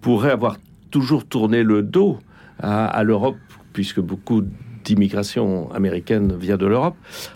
pourrait 0.00 0.30
avoir 0.30 0.58
toujours 0.90 1.24
tourné 1.26 1.62
le 1.62 1.82
dos 1.82 2.18
à, 2.58 2.86
à 2.86 3.02
l'Europe, 3.02 3.36
puisque 3.72 4.00
beaucoup 4.00 4.42
d'immigration 4.86 5.70
américaine 5.72 6.34
vient 6.38 6.56
de 6.56 6.66
l'Europe. 6.66 6.94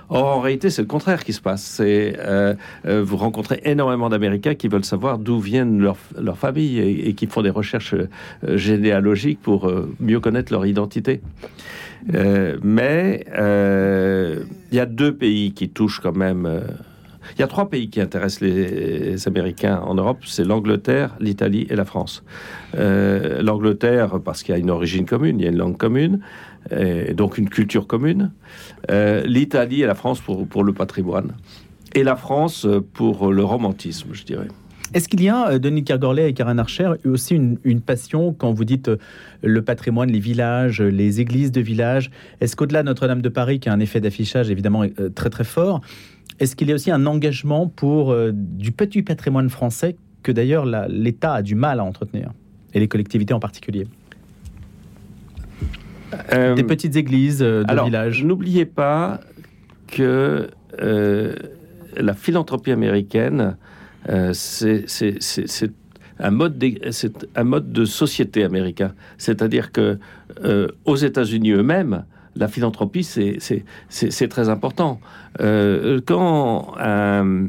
Or, 0.09 0.39
en 0.39 0.41
réalité, 0.41 0.71
c'est 0.71 0.83
le 0.83 0.89
contraire 0.89 1.25
qui 1.25 1.33
se 1.33 1.41
passe. 1.41 1.81
Euh, 1.81 2.55
euh, 2.87 3.03
vous 3.05 3.17
rencontrez 3.17 3.61
énormément 3.65 4.09
d'Américains 4.09 4.55
qui 4.55 4.69
veulent 4.69 4.85
savoir 4.85 5.19
d'où 5.19 5.41
viennent 5.41 5.81
leurs 5.81 5.99
leur 6.19 6.39
familles 6.39 6.79
et, 6.79 7.15
qui 7.15 7.27
font 7.27 7.43
des 7.43 7.51
recherches 7.51 7.95
euh, 7.95 8.57
généalogiques 8.57 9.41
pour 9.43 9.71
mieux 9.99 10.21
connaître 10.21 10.53
leur 10.53 10.65
identité. 10.65 11.21
Mais 12.63 13.25
il 14.71 14.77
y 14.77 14.81
a 14.81 14.87
deux 14.87 15.15
pays 15.15 15.53
qui 15.53 15.69
touchent 15.69 16.01
quand 16.01 16.17
même. 16.17 16.63
Il 17.37 17.41
y 17.41 17.45
a 17.45 17.47
trois 17.47 17.69
pays 17.69 17.89
qui 17.89 18.01
intéressent 18.01 18.41
les, 18.43 19.29
Américains 19.29 19.81
en 19.85 19.95
Europe, 19.95 20.19
c'est 20.25 20.45
l'Angleterre, 20.45 21.15
l'Italie 21.21 21.67
et 21.71 21.77
la 21.77 21.85
France. 21.85 22.25
Euh, 22.77 23.43
L'Angleterre 23.43 24.19
parce 24.25 24.43
qu'il 24.43 24.55
y 24.55 24.57
a 24.57 24.61
une 24.61 24.71
origine 24.71 25.05
commune, 25.05 25.39
il 25.39 25.45
y 25.45 25.47
a 25.47 25.51
une 25.51 25.59
langue 25.59 25.77
commune, 25.77 26.21
et 26.71 27.15
donc 27.15 27.39
une 27.39 27.49
culture 27.49 27.87
commune. 27.87 28.33
Euh, 28.91 29.23
L'Italie 29.27 29.83
et 29.83 29.87
la 29.87 29.95
France 29.95 30.21
pour, 30.21 30.65
le 30.65 30.73
patrimoine. 30.73 31.33
Et 31.95 32.03
la 32.03 32.17
France 32.17 32.67
pour 32.95 33.33
le 33.33 33.45
romantisme, 33.45 34.09
je 34.13 34.25
dirais. 34.25 34.49
Est-ce 34.93 35.09
qu'il 35.09 35.23
y 35.23 35.29
a, 35.29 35.51
euh, 35.51 35.59
Denis 35.59 35.85
Kergorlet 35.85 36.31
et 36.31 36.35
Karen 36.35 36.59
Archer, 36.59 36.91
aussi 37.05 37.37
une, 37.37 37.81
passion 37.81 38.33
quand 38.33 38.53
vous 38.53 38.65
dites 38.65 38.91
le 39.43 39.63
patrimoine, 39.63 40.11
les 40.11 40.19
villages, 40.19 40.81
les 40.81 41.21
églises 41.21 41.53
de 41.53 41.61
villages? 41.61 42.11
Est-ce 42.41 42.57
qu'au-delà 42.57 42.83
de 42.83 42.89
Notre-Dame 42.89 43.23
de 43.23 43.29
Paris, 43.29 43.61
qui 43.61 43.69
a 43.69 43.73
un 43.73 43.81
effet 43.81 44.01
d'affichage 44.01 44.51
évidemment 44.51 44.85
très 45.15 45.31
très 45.31 45.45
fort, 45.45 45.81
est-ce 46.41 46.57
qu'il 46.57 46.69
y 46.69 46.73
a 46.73 46.75
aussi 46.75 46.91
un 46.91 47.07
engagement 47.07 47.69
pour 47.69 48.13
euh, 48.13 48.33
du 48.35 48.73
petit 48.73 49.03
patrimoine 49.03 49.51
français 49.51 49.97
que 50.23 50.33
d'ailleurs 50.33 50.67
l'État 50.89 51.35
a 51.35 51.43
du 51.43 51.55
mal 51.55 51.79
à 51.81 51.85
entretenir? 51.85 52.33
Et 52.73 52.81
les 52.81 52.89
collectivités 52.89 53.35
en 53.35 53.41
particulier? 53.41 53.87
Euh, 56.33 56.55
Des 56.55 56.65
petites 56.65 56.97
églises 56.97 57.43
euh, 57.43 57.63
de 57.65 57.71
Alors, 57.71 57.85
villages. 57.87 58.25
n'oubliez 58.25 58.65
pas 58.65 59.21
que 59.87 60.49
euh, 60.81 61.35
la 61.97 62.15
philanthropie 62.15 62.73
américaine, 62.73 63.57
euh, 64.09 64.33
c'est 64.33 64.87
un 66.19 66.31
mode, 66.31 66.63
c'est 66.91 67.27
un 67.37 67.45
mode 67.45 67.73
de 67.73 67.85
société 67.85 68.45
américain. 68.45 68.93
C'est-à-dire 69.19 69.73
que 69.73 69.99
aux 70.85 70.97
États-Unis 70.97 71.53
eux-mêmes, 71.53 72.05
la 72.37 72.49
philanthropie, 72.49 73.03
c'est 73.05 74.29
très 74.29 74.49
important. 74.49 75.01
Euh, 75.41 76.01
quand 76.05 76.75
un- 76.79 77.47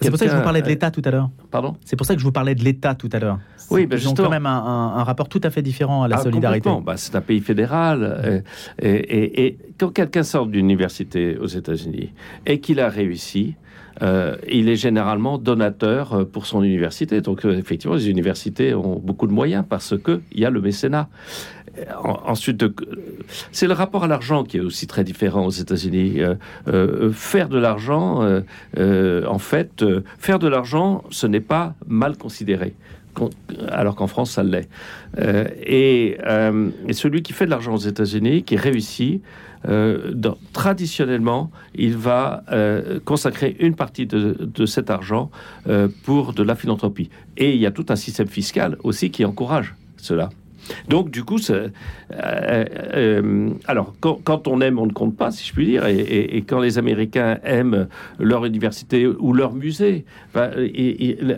C'est 0.00 0.10
pour 0.10 0.18
ça 0.18 0.26
que 0.26 0.30
je 0.30 0.36
vous 0.36 0.42
parlais 0.42 0.62
de 0.62 0.66
l'État 0.68 0.90
tout 0.90 1.02
à 1.04 1.10
l'heure. 1.10 1.30
Pardon? 1.50 1.76
C'est 1.84 1.96
pour 1.96 2.06
ça 2.06 2.14
que 2.14 2.20
je 2.20 2.24
vous 2.24 2.32
parlais 2.32 2.54
de 2.54 2.62
l'État 2.64 2.94
tout 2.94 3.08
à 3.12 3.18
l'heure. 3.18 3.38
Oui, 3.70 3.86
ben 3.86 3.96
Ils 3.96 4.00
ont 4.06 4.10
justement. 4.10 4.26
quand 4.28 4.30
même 4.32 4.46
un, 4.46 4.50
un- 4.64 4.96
un 4.98 5.04
rapport 5.04 5.28
tout 5.28 5.40
à 5.44 5.50
fait 5.50 5.60
différent 5.62 6.02
à 6.02 6.08
la 6.08 6.16
Ah, 6.16 6.22
solidarité. 6.22 6.70
Bah, 6.84 6.94
c'est 6.96 7.14
un 7.16 7.20
pays 7.20 7.40
fédéral. 7.40 8.02
euh, 8.02 8.40
et, 8.80 8.88
et- 8.90 9.46
et 9.46 9.58
quand 9.78 9.90
quelqu'un 9.90 10.22
sort 10.22 10.46
d'une 10.46 10.64
université 10.66 11.36
aux 11.36 11.46
États-Unis 11.46 12.12
et 12.46 12.60
qu'il 12.60 12.80
a 12.80 12.88
réussi, 12.88 13.56
euh, 14.02 14.36
il 14.48 14.68
est 14.68 14.76
généralement 14.76 15.38
donateur 15.38 16.12
euh, 16.14 16.24
pour 16.24 16.46
son 16.46 16.62
université. 16.62 17.20
Donc, 17.20 17.44
euh, 17.44 17.56
effectivement, 17.58 17.96
les 17.96 18.08
universités 18.08 18.74
ont 18.74 19.00
beaucoup 19.02 19.26
de 19.26 19.32
moyens 19.32 19.64
parce 19.68 19.94
qu'il 20.04 20.20
y 20.40 20.44
a 20.44 20.50
le 20.50 20.60
mécénat. 20.60 21.08
En- 22.02 22.20
ensuite, 22.26 22.64
c'est 23.52 23.66
le 23.68 23.72
rapport 23.72 24.04
à 24.04 24.08
l'argent 24.08 24.42
qui 24.44 24.56
est 24.56 24.60
aussi 24.60 24.86
très 24.86 25.04
différent 25.04 25.46
aux 25.46 25.50
États-Unis. 25.50 26.18
Faire 27.12 27.48
de 27.48 27.58
l'argent, 27.58 28.40
en 28.76 29.38
fait, 29.38 29.84
faire 30.18 30.38
de 30.38 30.48
l'argent, 30.48 31.04
ce 31.10 31.26
n'est 31.26 31.40
pas 31.40 31.74
mal 31.86 32.16
considéré. 32.16 32.74
Con- 33.14 33.30
Alors 33.68 33.94
qu'en 33.94 34.08
France, 34.08 34.32
ça 34.32 34.42
l'est. 34.42 34.68
Et, 35.64 36.18
et 36.88 36.92
celui 36.92 37.22
qui 37.22 37.32
fait 37.32 37.46
de 37.46 37.50
l'argent 37.50 37.74
aux 37.74 37.78
États-Unis, 37.92 38.42
qui 38.42 38.56
réussit, 38.56 39.22
euh, 39.68 40.12
traditionnellement, 40.52 41.50
il 41.74 41.96
va 41.96 42.44
euh, 42.50 43.00
consacrer 43.04 43.56
une 43.60 43.74
partie 43.74 44.06
de, 44.06 44.66
cet 44.66 44.90
argent 44.90 45.30
euh, 45.68 45.88
pour 46.04 46.32
de 46.32 46.42
la 46.42 46.54
philanthropie. 46.54 47.10
Et 47.36 47.54
il 47.54 47.60
y 47.60 47.66
a 47.66 47.70
tout 47.70 47.86
un 47.88 47.96
système 47.96 48.28
fiscal 48.28 48.76
aussi 48.82 49.10
qui 49.10 49.24
encourage 49.24 49.74
cela. 49.96 50.30
Donc, 50.88 51.10
du 51.10 51.24
coup, 51.24 51.38
alors, 53.66 53.94
quand, 54.00 54.48
on 54.48 54.60
aime, 54.60 54.78
on 54.78 54.84
ne 54.84 54.92
compte 54.92 55.16
pas, 55.16 55.30
si 55.30 55.46
je 55.46 55.54
puis 55.54 55.64
dire, 55.64 55.86
et, 55.86 56.44
quand 56.46 56.60
les 56.60 56.76
Américains 56.76 57.38
aiment 57.42 57.88
leur 58.18 58.44
université 58.44 59.06
ou 59.06 59.32
leur 59.32 59.54
musée, 59.54 60.04
ben, 60.34 60.50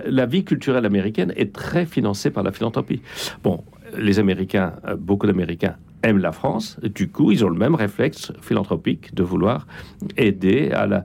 la- 0.07 0.27
vie 0.27 0.43
culturelle 0.43 0.85
américaine 0.85 1.33
est 1.37 1.53
très 1.53 1.87
financée 1.87 2.31
par 2.31 2.43
la 2.43 2.51
philanthropie. 2.51 3.03
Bon, 3.45 3.63
les 3.97 4.19
Américains, 4.19 4.73
beaucoup 4.99 5.29
d'Américains 5.29 5.77
aiment 6.03 6.19
la 6.19 6.33
France, 6.33 6.79
du 6.83 7.09
coup, 7.09 7.33
ils 7.33 7.45
ont 7.45 7.49
le 7.49 7.59
même 7.59 7.75
réflexe 7.75 8.33
philanthropique 8.41 9.15
de 9.15 9.23
vouloir 9.23 9.67
aider 10.17 10.71
à 10.73 10.87
la... 10.87 11.05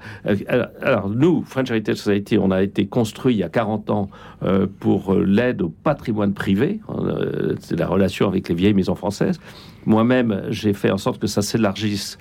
Alors, 0.81 1.09
nous, 1.09 1.43
French 1.43 1.69
Heritage 1.69 1.97
Society, 1.97 2.37
on 2.37 2.51
a 2.51 2.63
été 2.63 2.85
construit 2.85 3.35
il 3.35 3.39
y 3.39 3.43
a 3.43 3.49
40 3.49 3.89
ans 3.89 4.09
euh, 4.43 4.67
pour 4.79 5.13
euh, 5.13 5.23
l'aide 5.23 5.61
au 5.61 5.69
patrimoine 5.69 6.33
privé. 6.33 6.79
Euh, 6.89 7.55
C'est 7.59 7.77
la 7.77 7.87
relation 7.87 8.27
avec 8.27 8.49
les 8.49 8.55
vieilles 8.55 8.73
maisons 8.73 8.95
françaises. 8.95 9.39
Moi-même, 9.85 10.43
j'ai 10.49 10.73
fait 10.73 10.91
en 10.91 10.97
sorte 10.97 11.19
que 11.19 11.27
ça 11.27 11.41
s'élargisse 11.41 12.17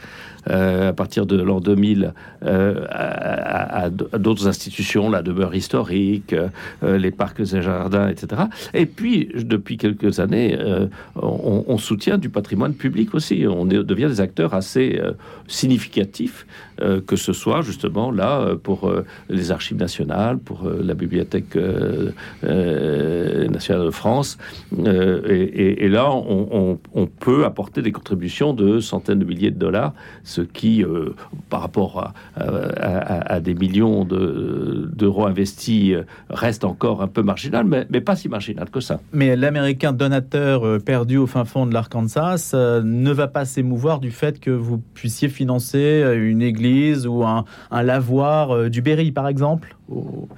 à 0.47 0.93
partir 0.93 1.25
de 1.25 1.41
l'an 1.43 1.59
2000 1.59 2.13
euh, 2.43 2.85
à, 2.91 3.89
d'autres 3.89 4.47
institutions, 4.47 5.09
la 5.09 5.23
demeure 5.23 5.55
historique, 5.55 6.35
les 6.83 7.11
parcs 7.11 7.41
et 7.41 7.63
jardins, 7.63 8.09
etc. 8.09 8.43
Et 8.75 8.85
puis, 8.85 9.31
depuis 9.35 9.79
quelques 9.79 10.21
années, 10.21 10.59
on 11.17 11.79
soutient 11.79 12.19
du 12.19 12.29
patrimoine 12.29 12.64
public 12.73 13.15
aussi. 13.15 13.47
On 13.47 13.65
devient 13.65 14.07
des 14.07 14.21
acteurs 14.21 14.55
assez 14.55 14.99
euh, 15.01 15.13
significatifs, 15.47 16.47
euh, 16.81 17.01
que 17.01 17.17
ce 17.17 17.33
soit 17.33 17.63
justement 17.63 18.11
là 18.11 18.41
euh, 18.41 18.57
pour 18.57 18.93
les 19.29 19.51
archives 19.51 19.77
nationales, 19.77 20.39
pour 20.39 20.69
la 20.69 20.95
bibliothèque 20.95 21.57
nationale 22.43 23.87
de 23.87 23.91
France. 23.91 24.39
Et, 24.73 25.89
là, 25.89 26.11
on, 26.11 26.79
peut 27.21 27.45
apporter 27.45 27.83
des 27.83 27.93
contributions 27.93 28.55
de 28.55 28.81
centaines 28.81 29.19
de 29.19 29.25
milliers 29.25 29.51
de 29.51 29.59
dollars, 29.59 29.93
ce 30.25 30.41
qui, 30.41 30.85
par 31.51 31.61
rapport 31.61 32.13
à, 32.37 33.41
des 33.41 33.55
millions 33.55 34.05
de- 34.05 34.91
d'euros 34.93 35.27
investis, 35.27 35.95
reste 36.31 36.65
encore 36.65 37.03
un 37.03 37.09
peu 37.09 37.23
marginal, 37.23 37.65
mais, 37.67 37.87
mais 37.91 38.01
pas 38.01 38.17
si 38.17 38.29
marginal 38.29 38.71
que 38.71 38.81
ça. 38.81 39.01
Mais 39.13 39.37
l'Américain 39.37 39.93
donateur 39.93 40.81
perdu 40.83 41.19
au 41.19 41.27
fin 41.27 41.45
fond 41.45 41.67
de 41.67 41.75
l'Arkansas 41.75 42.54
euh, 42.55 42.83
ne 42.83 43.13
va 43.13 43.29
pas 43.29 43.45
s'émouvoir 43.45 44.01
du 44.01 44.11
fait 44.11 44.41
que 44.41 44.51
vous 44.51 44.79
puissiez 44.79 45.29
financer 45.29 45.79
euh, 45.79 46.31
une 46.31 46.43
église 46.43 47.07
ou 47.07 47.25
un, 47.25 47.45
lavoir 47.71 48.51
euh, 48.51 48.69
du 48.71 48.81
Berry, 48.81 49.13
par 49.13 49.29
exemple? 49.29 49.77
Oh, 49.91 50.29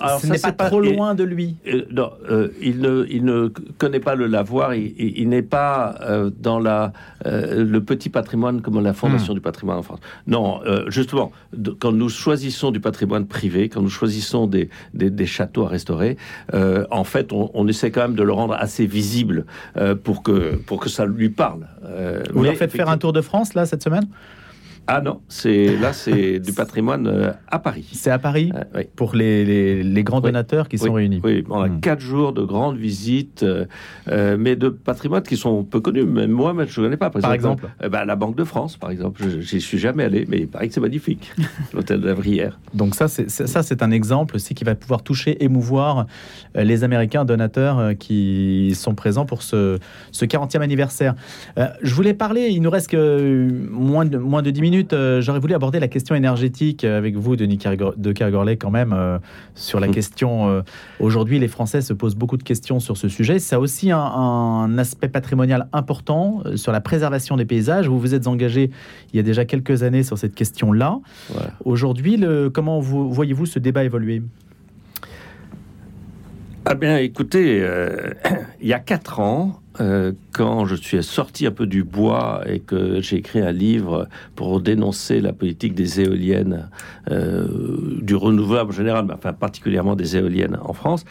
alors 0.00 0.18
Ce 0.20 0.26
n'est 0.28 0.38
pas 0.38 0.52
trop 0.70 0.80
loin 0.80 1.14
de 1.14 1.22
lui. 1.22 1.56
Euh, 1.66 1.82
non, 1.90 2.10
euh, 2.30 2.48
il, 2.62 2.80
ne, 2.80 3.04
il 3.10 3.22
ne 3.22 3.48
connaît 3.76 4.00
pas 4.00 4.14
le 4.14 4.26
lavoir, 4.26 4.74
il, 4.74 5.28
n'est 5.28 5.42
pas 5.42 5.96
euh, 6.00 6.30
dans 6.40 6.58
la, 6.58 6.94
euh, 7.26 7.64
le 7.64 7.82
petit 7.82 8.08
patrimoine 8.08 8.62
comme 8.62 8.82
la 8.82 8.94
Fondation 8.94 9.34
du 9.34 9.42
patrimoine 9.42 9.76
en 9.76 9.82
France. 9.82 10.00
Non, 10.26 10.60
justement, 10.88 11.32
de- 11.52 11.70
quand 11.70 11.92
nous 11.92 12.08
choisissons 12.08 12.70
du 12.70 12.80
patrimoine 12.80 13.26
privé, 13.26 13.68
quand 13.68 13.82
nous 13.82 13.90
choisissons 13.90 14.46
des, 14.46 14.70
des, 14.94 15.10
des 15.10 15.26
châteaux 15.26 15.64
à 15.66 15.68
restaurer, 15.68 16.16
en 16.54 17.04
fait, 17.04 17.32
on, 17.32 17.50
on 17.52 17.68
essaie 17.68 17.90
quand 17.90 18.02
même 18.02 18.14
de 18.14 18.22
le 18.22 18.32
rendre 18.32 18.54
assez 18.54 18.86
visible 18.86 19.44
pour, 20.02 20.22
que, 20.22 20.56
pour 20.56 20.80
que 20.80 20.88
ça 20.88 21.04
lui 21.04 21.28
parle. 21.28 21.66
Vous 22.32 22.42
leur 22.42 22.54
faites 22.54 22.72
faire 22.72 22.88
un 22.88 22.98
tour 22.98 23.12
de 23.12 23.20
France, 23.20 23.52
là, 23.54 23.66
cette 23.66 23.82
semaine? 23.82 24.06
Ah 24.90 25.02
non, 25.02 25.20
c'est 25.28 25.76
là, 25.76 25.92
c'est 25.92 26.38
du 26.40 26.52
patrimoine 26.54 27.06
euh, 27.06 27.30
à 27.48 27.58
Paris. 27.58 27.86
C'est 27.92 28.10
à 28.10 28.18
Paris 28.18 28.50
Euh, 28.54 28.62
oui. 28.74 28.82
pour 28.96 29.14
les, 29.14 29.44
les- 29.44 29.82
les 29.82 30.02
grands 30.02 30.16
Oui. 30.22 30.24
donateurs 30.24 30.66
qui 30.68 30.78
sont 30.78 30.86
oui, 30.86 31.02
réunis. 31.02 31.20
Oui, 31.22 31.44
on 31.50 31.60
a 31.60 31.68
Hmm. 31.68 31.80
quatre 31.80 32.00
jours 32.00 32.32
de 32.32 32.42
grandes 32.42 32.78
visites, 32.78 33.42
euh, 33.44 34.36
mais 34.38 34.56
de 34.56 34.70
patrimoine 34.70 35.22
qui 35.22 35.36
sont 35.36 35.62
peu 35.62 35.80
connus. 35.80 36.04
Même 36.04 36.30
moi, 36.30 36.54
même, 36.54 36.66
je 36.66 36.80
ne 36.80 36.86
connais 36.86 36.96
pas. 36.96 37.10
Par 37.10 37.34
exemple 37.34 37.68
euh, 37.82 37.90
bah, 37.90 38.06
la 38.06 38.16
Banque 38.16 38.34
de 38.36 38.44
France, 38.44 38.78
par 38.78 38.90
exemple. 38.90 39.22
Je 39.22 39.40
J'y 39.40 39.60
suis 39.60 39.76
jamais 39.78 40.04
allé, 40.04 40.24
mais 40.26 40.38
il 40.38 40.48
paraît 40.48 40.68
que 40.68 40.72
c'est 40.74 40.80
magnifique. 40.80 41.32
L'hôtel 41.74 42.00
de 42.00 42.06
la 42.06 42.14
Vrière. 42.14 42.58
Donc 42.72 42.94
ça, 42.94 43.08
c'est 43.08 43.28
ça, 43.28 43.62
c'est 43.62 43.82
un 43.82 43.90
exemple 43.90 44.36
aussi 44.36 44.54
qui 44.54 44.64
va 44.64 44.74
pouvoir 44.74 45.02
toucher, 45.02 45.44
émouvoir 45.44 46.06
les 46.54 46.82
Américains 46.82 47.26
donateurs 47.26 47.92
qui 47.98 48.72
sont 48.74 48.94
présents 48.94 49.26
pour 49.26 49.42
ce, 49.42 49.78
ce 50.12 50.24
40e 50.24 50.60
anniversaire. 50.62 51.14
Je 51.82 51.94
voulais 51.94 52.14
parler, 52.14 52.48
il 52.48 52.62
nous 52.62 52.70
reste 52.70 52.88
que 52.90 53.48
moins 53.70 54.06
de, 54.06 54.16
moins 54.16 54.40
de 54.42 54.50
10 54.50 54.60
minutes, 54.62 54.77
euh, 54.92 55.20
j'aurais 55.20 55.40
voulu 55.40 55.54
aborder 55.54 55.80
la 55.80 55.88
question 55.88 56.14
énergétique 56.14 56.84
avec 56.84 57.16
vous, 57.16 57.36
Denis 57.36 57.58
Kergor- 57.58 57.94
de 57.96 58.12
Kergorley, 58.12 58.56
quand 58.56 58.70
même, 58.70 58.92
euh, 58.92 59.18
sur 59.54 59.80
la 59.80 59.88
question. 59.98 60.48
euh, 60.48 60.62
Aujourd'hui, 61.00 61.38
les 61.38 61.48
Français 61.48 61.80
se 61.80 61.92
posent 61.92 62.16
beaucoup 62.16 62.36
de 62.36 62.42
questions 62.42 62.80
sur 62.80 62.96
ce 62.96 63.08
sujet. 63.08 63.38
Ça 63.38 63.56
a 63.56 63.58
aussi 63.58 63.90
un, 63.90 63.98
un 63.98 64.78
aspect 64.78 65.08
patrimonial 65.08 65.68
important 65.72 66.42
euh, 66.46 66.56
sur 66.56 66.72
la 66.72 66.80
préservation 66.80 67.36
des 67.36 67.44
paysages. 67.44 67.88
Vous 67.88 67.98
vous 67.98 68.14
êtes 68.14 68.26
engagé 68.26 68.70
il 69.12 69.16
y 69.16 69.20
a 69.20 69.22
déjà 69.22 69.44
quelques 69.44 69.82
années 69.82 70.02
sur 70.02 70.18
cette 70.18 70.34
question-là. 70.34 70.98
Voilà. 71.30 71.50
Aujourd'hui, 71.64 72.22
comment 72.52 72.80
vous, 72.80 73.12
voyez-vous 73.12 73.46
ce 73.46 73.58
débat 73.58 73.84
évoluer? 73.84 74.22
Ah 76.64 76.74
bien, 76.74 76.98
écoutez, 76.98 77.60
euh, 77.62 78.10
il 78.60 78.68
y 78.68 78.74
a 78.74 78.78
quatre 78.78 79.20
ans, 79.20 79.60
euh, 79.80 80.12
quand 80.32 80.66
je 80.66 80.74
suis 80.74 81.02
sorti 81.02 81.46
un 81.46 81.50
peu 81.50 81.66
du 81.66 81.84
bois 81.84 82.42
et 82.46 82.60
que 82.60 83.00
j'ai 83.00 83.16
écrit 83.16 83.40
un 83.40 83.52
livre 83.52 84.08
pour 84.34 84.60
dénoncer 84.60 85.20
la 85.20 85.32
politique 85.32 85.74
des 85.74 86.00
éoliennes, 86.00 86.68
euh, 87.10 87.46
du 88.00 88.14
renouvelable 88.16 88.70
en 88.70 88.74
général, 88.74 89.04
mais 89.06 89.14
enfin 89.14 89.32
particulièrement 89.32 89.94
des 89.94 90.16
éoliennes 90.16 90.58
en 90.62 90.72
France, 90.72 91.04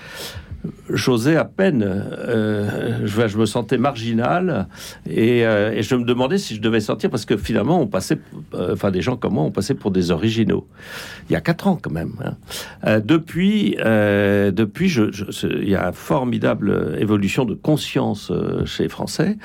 j'osais 0.89 1.35
à 1.35 1.45
peine, 1.45 1.83
euh, 1.83 3.05
je, 3.05 3.37
me 3.37 3.45
sentais 3.45 3.77
marginal 3.77 4.67
et, 5.09 5.45
euh, 5.45 5.71
et 5.71 5.83
je 5.83 5.95
me 5.95 6.03
demandais 6.03 6.37
si 6.37 6.55
je 6.55 6.61
devais 6.61 6.79
sortir 6.79 7.09
parce 7.09 7.25
que 7.25 7.37
finalement 7.37 7.81
on 7.81 7.87
passait, 7.87 8.19
euh, 8.53 8.73
enfin 8.73 8.91
des 8.91 9.01
gens 9.01 9.17
comme 9.17 9.33
moi, 9.33 9.43
on 9.43 9.51
passait 9.51 9.73
pour 9.73 9.91
des 9.91 10.11
originaux. 10.11 10.67
Il 11.29 11.33
y 11.33 11.35
a 11.35 11.41
quatre 11.41 11.67
ans 11.67 11.77
quand 11.81 11.91
même. 11.91 12.13
hein. 12.83 12.99
Depuis, 12.99 13.75
depuis, 13.77 14.93
il 15.43 15.69
y 15.69 15.75
a 15.75 15.87
une 15.87 15.93
formidable 15.93 16.95
évolution 16.99 17.45
de 17.45 17.53
conscience 17.53 18.31
chez 18.65 18.83
les 18.83 18.89
Français. 18.89 19.37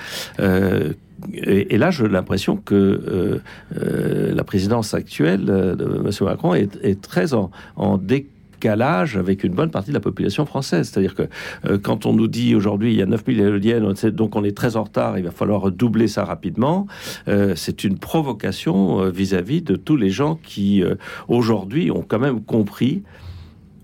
Et, 1.35 1.79
là, 1.79 1.91
j'ai 1.91 2.09
l'impression 2.09 2.57
que 2.57 3.41
la 3.75 4.45
présidence 4.45 4.95
actuelle 4.95 5.45
de 5.45 6.03
M. 6.05 6.11
Macron 6.23 6.55
est, 6.55 6.79
est 6.83 7.01
très 7.01 7.35
en, 7.35 7.51
en 7.77 7.99
décalage 7.99 8.33
avec 8.65 9.45
une 9.45 9.55
bonne 9.55 9.71
partie 9.71 9.91
de 9.91 9.95
la 9.95 10.01
population 10.01 10.47
française. 10.47 10.89
C'est-à-dire 10.89 11.15
que 11.15 11.23
euh, 11.65 11.79
quand 11.79 12.07
on 12.07 12.13
nous 12.13 12.29
dit 12.29 12.55
aujourd'hui 12.55 12.93
il 12.93 12.99
y 12.99 13.03
a 13.03 13.07
9000 13.07 13.41
éoliennes, 13.41 13.93
donc 14.13 14.37
on 14.37 14.45
est 14.45 14.57
très 14.57 14.77
en 14.77 14.85
retard, 14.85 15.19
il 15.19 15.25
va 15.25 15.31
falloir 15.31 15.71
doubler 15.71 16.09
ça 16.09 16.25
rapidement, 16.25 16.87
euh, 17.29 17.55
c'est 17.57 17.85
une 17.85 17.99
provocation 17.99 19.01
euh, 19.01 19.11
vis-à-vis 19.11 19.63
de 19.63 19.77
tous 19.77 19.97
les 19.97 20.11
gens 20.11 20.39
qui 20.43 20.83
aujourd'hui 21.29 21.91
ont 21.91 22.05
quand 22.07 22.19
même 22.19 22.43
compris 22.43 23.03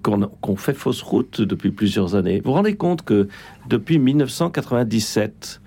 qu'on 0.02 0.56
fait 0.56 0.74
fausse 0.74 1.02
route 1.02 1.40
depuis 1.40 1.70
plusieurs 1.70 2.14
années. 2.14 2.38
Vous 2.38 2.50
vous 2.50 2.52
rendez 2.52 2.76
compte 2.76 3.02
que 3.02 3.28
depuis 3.68 3.98
1997, 3.98 5.60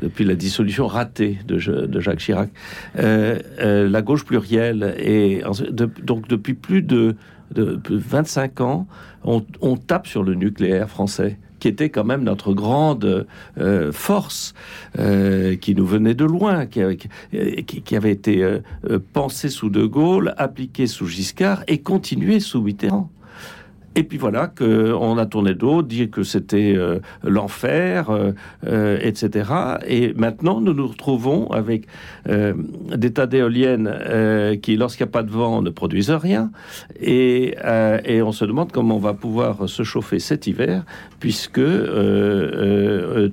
depuis 0.00 0.24
la 0.24 0.34
dissolution 0.34 0.86
ratée 0.86 1.38
de, 1.46 1.58
Jacques 1.58 2.18
Chirac, 2.18 2.50
la 2.94 4.02
gauche 4.02 4.24
plurielle 4.24 4.94
et 4.98 5.42
donc 6.02 6.28
depuis 6.28 6.54
plus 6.54 6.82
de, 6.82 7.16
de 7.52 7.80
25 7.88 8.60
ans, 8.60 8.86
on, 9.24 9.76
tape 9.76 10.06
sur 10.06 10.22
le 10.22 10.34
nucléaire 10.34 10.88
français 10.88 11.38
qui 11.58 11.68
était 11.68 11.90
quand 11.90 12.04
même 12.04 12.24
notre 12.24 12.54
grande 12.54 13.26
euh, 13.58 13.92
force, 13.92 14.54
euh, 14.98 15.56
qui 15.56 15.74
nous 15.74 15.84
venait 15.84 16.14
de 16.14 16.24
loin, 16.24 16.64
qui, 16.64 16.80
avait- 16.80 16.96
été 18.10 18.42
euh, 18.42 18.60
euh, 18.88 18.98
pensé 19.12 19.50
sous 19.50 19.68
De 19.68 19.84
Gaulle, 19.84 20.34
appliqué 20.38 20.86
sous 20.86 21.06
Giscard 21.06 21.62
et 21.68 21.78
continué 21.82 22.40
sous 22.40 22.62
Mitterrand. 22.62 23.10
Et 23.96 24.04
puis 24.04 24.18
voilà 24.18 24.46
que 24.46 24.92
on 24.92 25.18
a 25.18 25.26
tourné 25.26 25.50
le 25.50 25.56
dos, 25.56 25.82
dit 25.82 26.10
que 26.10 26.22
c'était 26.22 26.74
euh, 26.76 27.00
l'enfer, 27.24 28.10
euh, 28.10 28.30
euh, 28.66 28.98
etc. 29.02 29.50
Et 29.86 30.14
maintenant, 30.14 30.60
nous 30.60 30.72
nous 30.72 30.86
retrouvons 30.86 31.50
avec 31.50 31.86
des 32.26 33.12
tas 33.12 33.26
d'éoliennes 33.26 34.58
qui, 34.62 34.76
lorsqu'il 34.76 35.04
n'y 35.04 35.10
a 35.10 35.12
pas 35.12 35.22
de 35.22 35.30
vent, 35.30 35.62
ne 35.62 35.70
produisent 35.70 36.10
rien. 36.10 36.52
Et, 37.00 37.56
on 38.22 38.32
se 38.32 38.44
demande 38.44 38.70
comment 38.70 38.96
on 38.96 39.00
va 39.00 39.14
pouvoir 39.14 39.68
se 39.68 39.82
chauffer 39.82 40.18
cet 40.18 40.46
hiver, 40.46 40.84
puisque 41.18 41.58
une 41.58 43.30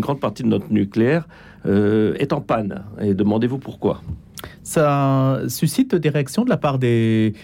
grande 0.00 0.20
partie 0.20 0.42
de 0.42 0.48
notre 0.48 0.72
nucléaire 0.72 1.28
est 1.66 2.32
en 2.32 2.40
panne. 2.40 2.82
Et 3.00 3.14
demandez-vous 3.14 3.58
pourquoi. 3.58 4.00
Ça 4.62 5.40
suscite 5.48 5.94
des 5.94 6.10
réactions 6.10 6.44
de 6.44 6.50
la 6.50 6.56
part 6.56 6.78
des, 6.78 7.34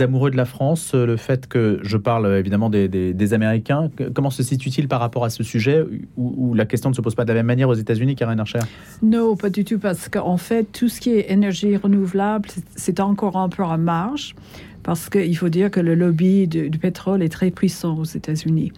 amoureux 0.00 0.30
de 0.30 0.36
la 0.36 0.44
France, 0.44 0.92
euh, 0.94 1.06
le 1.06 1.16
fait 1.16 1.46
que 1.46 1.80
je 1.82 1.96
parle 1.96 2.26
euh, 2.26 2.38
évidemment 2.38 2.68
des, 2.68 3.32
Américains. 3.32 3.90
Comment 4.14 4.30
se 4.30 4.42
situe-t-il 4.42 4.86
par 4.86 5.00
rapport 5.00 5.24
à 5.24 5.30
ce 5.30 5.42
sujet 5.42 5.84
où, 6.16 6.54
la 6.54 6.66
question 6.66 6.90
ne 6.90 6.94
se 6.94 7.00
pose 7.00 7.14
pas 7.14 7.24
de 7.24 7.30
la 7.30 7.36
même 7.36 7.46
manière 7.46 7.68
aux 7.68 7.74
États-Unis, 7.74 8.16
Karen 8.16 8.38
Archer? 8.38 8.60
Non, 9.02 9.36
pas 9.36 9.50
du 9.50 9.64
tout, 9.64 9.78
parce 9.78 10.08
qu'en 10.08 10.36
fait, 10.36 10.64
tout 10.64 10.88
ce 10.88 11.00
qui 11.00 11.10
est 11.10 11.30
énergie 11.30 11.76
renouvelable, 11.76 12.48
c'est- 12.76 13.00
encore 13.00 13.36
un 13.36 13.48
peu 13.48 13.62
en 13.62 13.78
marge, 13.78 14.34
parce 14.82 15.08
qu'il 15.08 15.36
faut 15.36 15.48
dire 15.48 15.70
que 15.70 15.78
le 15.78 15.94
lobby 15.94 16.48
du, 16.48 16.68
du 16.68 16.78
pétrole 16.78 17.22
est 17.22 17.28
très 17.28 17.50
puissant 17.50 17.96
aux 17.98 18.04
États-Unis. 18.04 18.72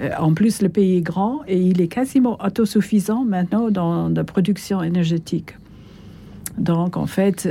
Euh, 0.00 0.10
en 0.18 0.34
plus, 0.34 0.60
le 0.60 0.68
pays 0.68 0.98
est 0.98 1.02
grand 1.02 1.40
et 1.46 1.58
il 1.58 1.80
est 1.80 1.88
quasiment 1.88 2.38
autosuffisant 2.44 3.24
maintenant 3.24 3.70
dans 3.70 4.08
la 4.08 4.24
production 4.24 4.82
énergétique. 4.82 5.54
Donc, 6.58 6.96
en 6.96 7.06
fait, 7.06 7.48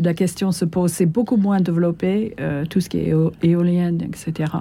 la 0.00 0.14
question 0.14 0.52
se 0.52 0.64
pose, 0.64 0.92
c'est 0.92 1.06
beaucoup 1.06 1.36
moins 1.36 1.60
développé, 1.60 2.34
euh, 2.40 2.64
tout 2.66 2.80
ce 2.80 2.88
qui 2.88 2.98
est 2.98 3.08
éo- 3.08 3.32
etc. 3.42 4.52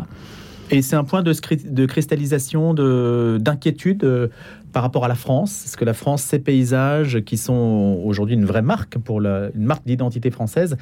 Et 0.72 0.82
c'est 0.82 0.96
un 0.96 1.04
point 1.04 1.22
de, 1.22 1.86
cristallisation, 1.86 2.74
de- 2.74 3.38
d'inquiétude 3.40 4.04
euh, 4.04 4.28
par 4.72 4.82
rapport 4.82 5.06
à 5.06 5.08
la 5.08 5.16
France. 5.16 5.66
Est-ce 5.66 5.78
que 5.78 5.86
la 5.86 5.94
France, 5.94 6.24
ses 6.24 6.40
paysages, 6.40 7.22
qui 7.22 7.38
sont 7.38 8.02
aujourd'hui 8.04 8.36
une 8.36 8.46
vraie 8.46 8.62
marque, 8.64 8.98
pour 8.98 9.22
une 9.22 9.52
marque 9.56 9.86
d'identité 9.86 10.32
française, 10.32 10.76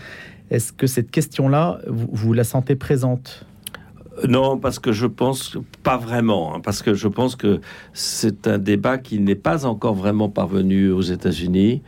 est-ce 0.50 0.72
que 0.72 0.88
cette 0.88 1.12
question-là, 1.12 1.80
vous 1.88 2.32
la 2.34 2.44
sentez 2.46 2.76
présente? 2.76 3.46
Non, 4.28 4.58
parce 4.58 4.80
que 4.80 4.92
je 4.92 5.08
pense 5.08 5.58
pas 5.84 5.98
vraiment, 5.98 6.56
hein, 6.56 6.60
parce 6.60 6.82
que 6.84 6.94
je 6.94 7.08
pense 7.08 7.36
que 7.36 7.60
c'est 7.94 8.48
un 8.48 8.58
débat 8.58 8.98
qui 8.98 9.20
n'est 9.20 9.36
pas 9.36 9.66
encore 9.66 9.96
vraiment 9.96 10.30
parvenu 10.30 10.92
aux 10.92 11.02
États-Unis. 11.02 11.82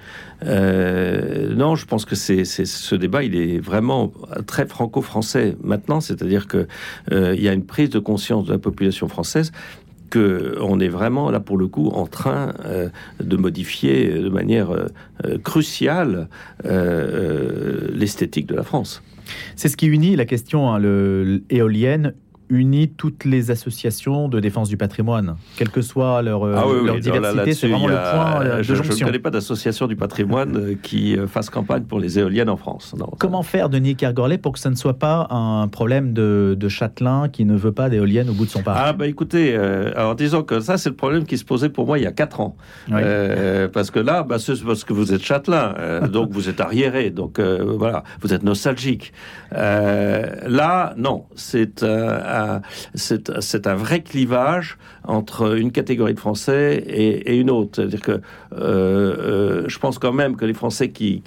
Euh, 0.43 1.53
non, 1.53 1.75
je 1.75 1.85
pense 1.85 2.05
que 2.05 2.15
c'est 2.15 2.45
ce 2.45 2.95
débat, 2.95 3.23
il 3.23 3.35
est 3.35 3.59
vraiment 3.59 4.11
très 4.47 4.65
franco-français 4.65 5.55
maintenant, 5.63 6.01
c'est-à-dire 6.01 6.47
que 6.47 6.67
euh, 7.11 7.35
y 7.35 7.47
a 7.47 7.53
une 7.53 7.65
prise 7.65 7.89
de 7.89 7.99
conscience 7.99 8.45
de 8.45 8.51
la 8.51 8.59
population 8.59 9.07
française 9.07 9.51
que 10.09 10.57
on 10.61 10.79
est 10.79 10.89
vraiment 10.89 11.31
là 11.31 11.39
pour 11.39 11.57
le 11.57 11.67
coup 11.67 11.87
en 11.87 12.05
train 12.05 12.53
euh, 12.65 12.89
de 13.19 13.35
modifier 13.35 14.09
de 14.09 14.29
manière 14.29 14.69
cruciale 15.43 16.29
l'esthétique 16.63 18.47
de 18.47 18.55
la 18.55 18.63
France. 18.63 19.01
C'est 19.55 19.69
ce 19.69 19.77
qui 19.77 19.87
unit 19.87 20.15
la 20.15 20.25
question 20.25 20.71
hein, 20.71 20.79
l'éolienne 20.79 22.13
unit 22.53 22.89
toutes 22.89 23.25
les 23.25 23.51
associations 23.51 24.27
de 24.29 24.39
défense 24.39 24.69
du 24.69 24.77
patrimoine, 24.77 25.35
quelle 25.57 25.69
que 25.69 25.81
soit 25.81 26.21
leur, 26.21 26.45
euh, 26.45 26.55
Ah 26.57 26.63
oui, 26.67 26.85
leur 26.85 26.95
là, 26.95 27.01
diversité. 27.01 27.53
C'est 27.53 27.67
vraiment 27.67 27.87
le 27.87 27.95
point 27.95 28.41
euh, 28.41 28.57
de 28.59 28.63
Je 28.63 28.73
ne 28.75 29.05
connais 29.05 29.19
pas 29.19 29.31
d'association 29.31 29.87
du 29.87 29.95
patrimoine 29.95 30.55
euh, 30.57 30.75
qui 30.81 31.17
fasse 31.27 31.49
campagne 31.49 31.83
pour 31.83 31.99
les 31.99 32.19
éoliennes 32.19 32.49
en 32.49 32.57
France. 32.57 32.93
Non, 32.97 33.07
ça- 33.07 33.17
Comment 33.19 33.43
faire, 33.43 33.69
Denis 33.69 33.95
Kergorlet, 33.95 34.37
pour 34.37 34.51
que 34.53 34.59
ce 34.59 34.69
ne 34.69 34.75
soit 34.75 34.99
pas 34.99 35.27
un 35.31 35.67
problème 35.67 36.13
de, 36.13 36.55
de 36.59 36.67
châtelain 36.69 37.27
qui 37.29 37.45
ne 37.45 37.55
veut 37.55 37.71
pas 37.71 37.89
d'éoliennes 37.89 38.29
au 38.29 38.33
bout 38.33 38.45
de 38.45 38.49
son 38.51 38.61
parc? 38.61 38.77
Ah 38.81 38.93
bah 38.93 39.07
écoutez, 39.07 39.55
euh, 39.55 39.91
alors 39.95 40.15
disons 40.15 40.43
que 40.43 40.59
ça 40.59 40.77
c'est 40.77 40.89
le 40.89 40.95
problème 40.95 41.25
qui 41.25 41.37
se 41.37 41.45
posait 41.45 41.69
pour 41.69 41.87
moi 41.87 41.97
il 41.97 42.03
y 42.03 42.07
a 42.07 42.11
quatre 42.11 42.39
ans. 42.39 42.55
Oui. 42.89 42.95
Euh, 43.03 43.67
parce 43.67 43.89
que 43.91 43.99
là, 43.99 44.23
bah, 44.23 44.37
c'est 44.39 44.61
parce 44.63 44.83
que 44.83 44.93
vous 44.93 45.13
êtes 45.13 45.23
châtelain, 45.23 45.73
euh, 45.79 46.07
donc 46.07 46.29
vous 46.31 46.49
êtes 46.49 46.61
arriéré, 46.61 47.09
donc 47.09 47.39
voilà, 47.39 48.03
vous 48.21 48.33
êtes 48.33 48.43
nostalgique. 48.43 49.11
Là, 49.51 50.93
non, 50.97 51.25
c'est 51.35 51.83
un, 51.83 52.42
c'est 52.95 53.67
un 53.67 53.75
vrai 53.75 54.01
clivage 54.01 54.77
entre 55.03 55.57
une 55.57 55.71
catégorie 55.71 56.13
de 56.13 56.19
Français 56.19 56.83
et, 56.87 57.37
une 57.37 57.49
autre. 57.49 57.71
C'est-à-dire 57.75 58.01
que 58.01 58.11
euh, 58.11 58.21
euh, 58.53 59.63
je 59.67 59.79
pense 59.79 59.99
quand 59.99 60.13
même 60.13 60.35
que 60.35 60.45
les 60.45 60.53
Français 60.53 60.89
qui, 60.91 61.21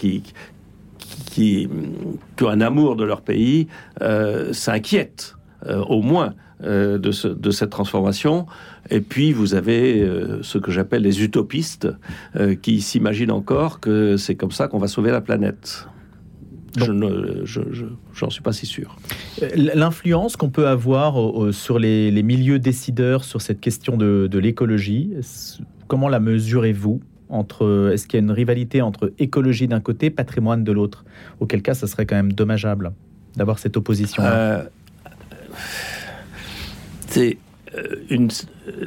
ont 2.42 2.48
un 2.48 2.60
amour 2.60 2.96
de 2.96 3.04
leur 3.04 3.20
pays 3.20 3.66
euh, 4.02 4.52
s'inquiètent 4.52 5.34
au 5.88 6.02
moins 6.02 6.34
de, 6.62 7.10
ce- 7.10 7.28
de 7.28 7.50
cette 7.50 7.70
transformation. 7.70 8.46
Et 8.90 9.00
puis 9.00 9.32
vous 9.32 9.54
avez 9.54 10.08
ce 10.42 10.58
que 10.58 10.70
j'appelle 10.70 11.02
les 11.02 11.22
utopistes 11.22 11.88
qui 12.62 12.80
s'imaginent 12.80 13.32
encore 13.32 13.80
que 13.80 14.16
c'est 14.16 14.36
comme 14.36 14.52
ça 14.52 14.68
qu'on 14.68 14.78
va 14.78 14.88
sauver 14.88 15.10
la 15.10 15.20
planète. 15.20 15.86
Je 16.76 16.92
ne, 16.92 17.44
je, 17.44 17.60
je- 17.72 18.26
suis 18.30 18.42
pas 18.42 18.52
si 18.52 18.66
sûr. 18.66 18.96
Euh, 19.42 19.48
L'influence 19.74 20.36
qu'on 20.36 20.50
peut 20.50 20.68
avoir 20.68 21.20
euh, 21.20 21.46
euh, 21.48 21.52
sur 21.52 21.78
les, 21.78 22.10
les 22.10 22.22
milieux 22.22 22.58
décideurs 22.58 23.24
sur 23.24 23.40
cette 23.42 23.60
question 23.60 23.96
de, 23.96 24.28
de 24.30 24.38
l'écologie, 24.38 25.10
comment 25.88 26.08
la 26.08 26.20
mesurez-vous 26.20 27.00
entre, 27.28 27.90
Est-ce 27.92 28.06
qu'il 28.06 28.18
y 28.18 28.22
a 28.22 28.24
une 28.24 28.30
rivalité 28.30 28.82
entre 28.82 29.12
écologie 29.18 29.66
d'un 29.68 29.80
côté, 29.80 30.10
patrimoine 30.10 30.62
de 30.64 30.72
l'autre? 30.72 31.04
Auquel 31.40 31.62
cas, 31.62 31.74
ça 31.74 31.86
serait 31.86 32.06
quand 32.06 32.16
même 32.16 32.32
dommageable 32.32 32.92
d'avoir 33.36 33.58
cette 33.58 33.76
opposition. 33.76 34.22
Euh, 34.24 34.62
c'est 37.08 37.38
une. 38.10 38.28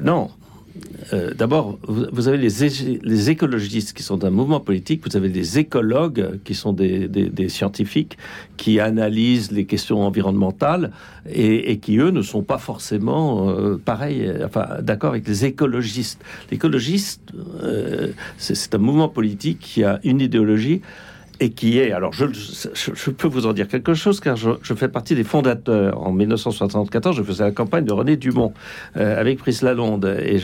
Non. 0.01 0.29
Euh, 1.13 1.33
D'abord, 1.33 1.79
vous, 1.87 2.27
avez 2.27 2.37
les, 2.37 3.29
écologistes 3.29 3.93
qui 3.93 4.03
sont 4.03 4.23
un 4.23 4.29
mouvement 4.29 4.59
politique, 4.59 5.01
vous 5.09 5.17
avez 5.17 5.29
des 5.29 5.59
écologues 5.59 6.39
qui 6.43 6.55
sont 6.55 6.73
des, 6.73 7.49
scientifiques 7.49 8.17
qui 8.57 8.79
analysent 8.79 9.51
les 9.51 9.65
questions 9.65 10.01
environnementales 10.01 10.91
et, 11.31 11.77
qui, 11.79 11.97
eux, 11.97 12.11
ne 12.11 12.21
sont 12.21 12.43
pas 12.43 12.57
forcément 12.57 13.49
euh, 13.49 13.77
pareils, 13.83 14.25
euh, 14.25 14.45
enfin, 14.45 14.81
d'accord 14.81 15.11
avec 15.11 15.27
les 15.27 15.45
écologistes. 15.45 16.21
L'écologiste, 16.51 17.21
c'est 18.37 18.75
un 18.75 18.77
mouvement 18.77 19.09
politique 19.09 19.59
qui 19.59 19.83
a 19.83 19.99
une 20.03 20.21
idéologie 20.21 20.81
et 21.39 21.51
qui 21.51 21.79
est, 21.79 21.91
alors 21.91 22.13
je, 22.13 22.25
je, 22.33 22.91
je 22.93 23.09
peux 23.11 23.27
vous 23.27 23.45
en 23.45 23.53
dire 23.53 23.67
quelque 23.67 23.93
chose 23.93 24.19
car 24.19 24.35
je, 24.35 24.51
je 24.61 24.73
fais 24.73 24.89
partie 24.89 25.15
des 25.15 25.23
fondateurs. 25.23 26.01
En 26.01 26.11
1974, 26.11 27.15
je 27.15 27.23
faisais 27.23 27.43
la 27.43 27.51
campagne 27.51 27.85
de 27.85 27.93
René 27.93 28.17
Dumont 28.17 28.53
euh, 28.97 29.19
avec 29.19 29.39
Brice 29.39 29.61
Lalonde 29.61 30.05
et 30.05 30.37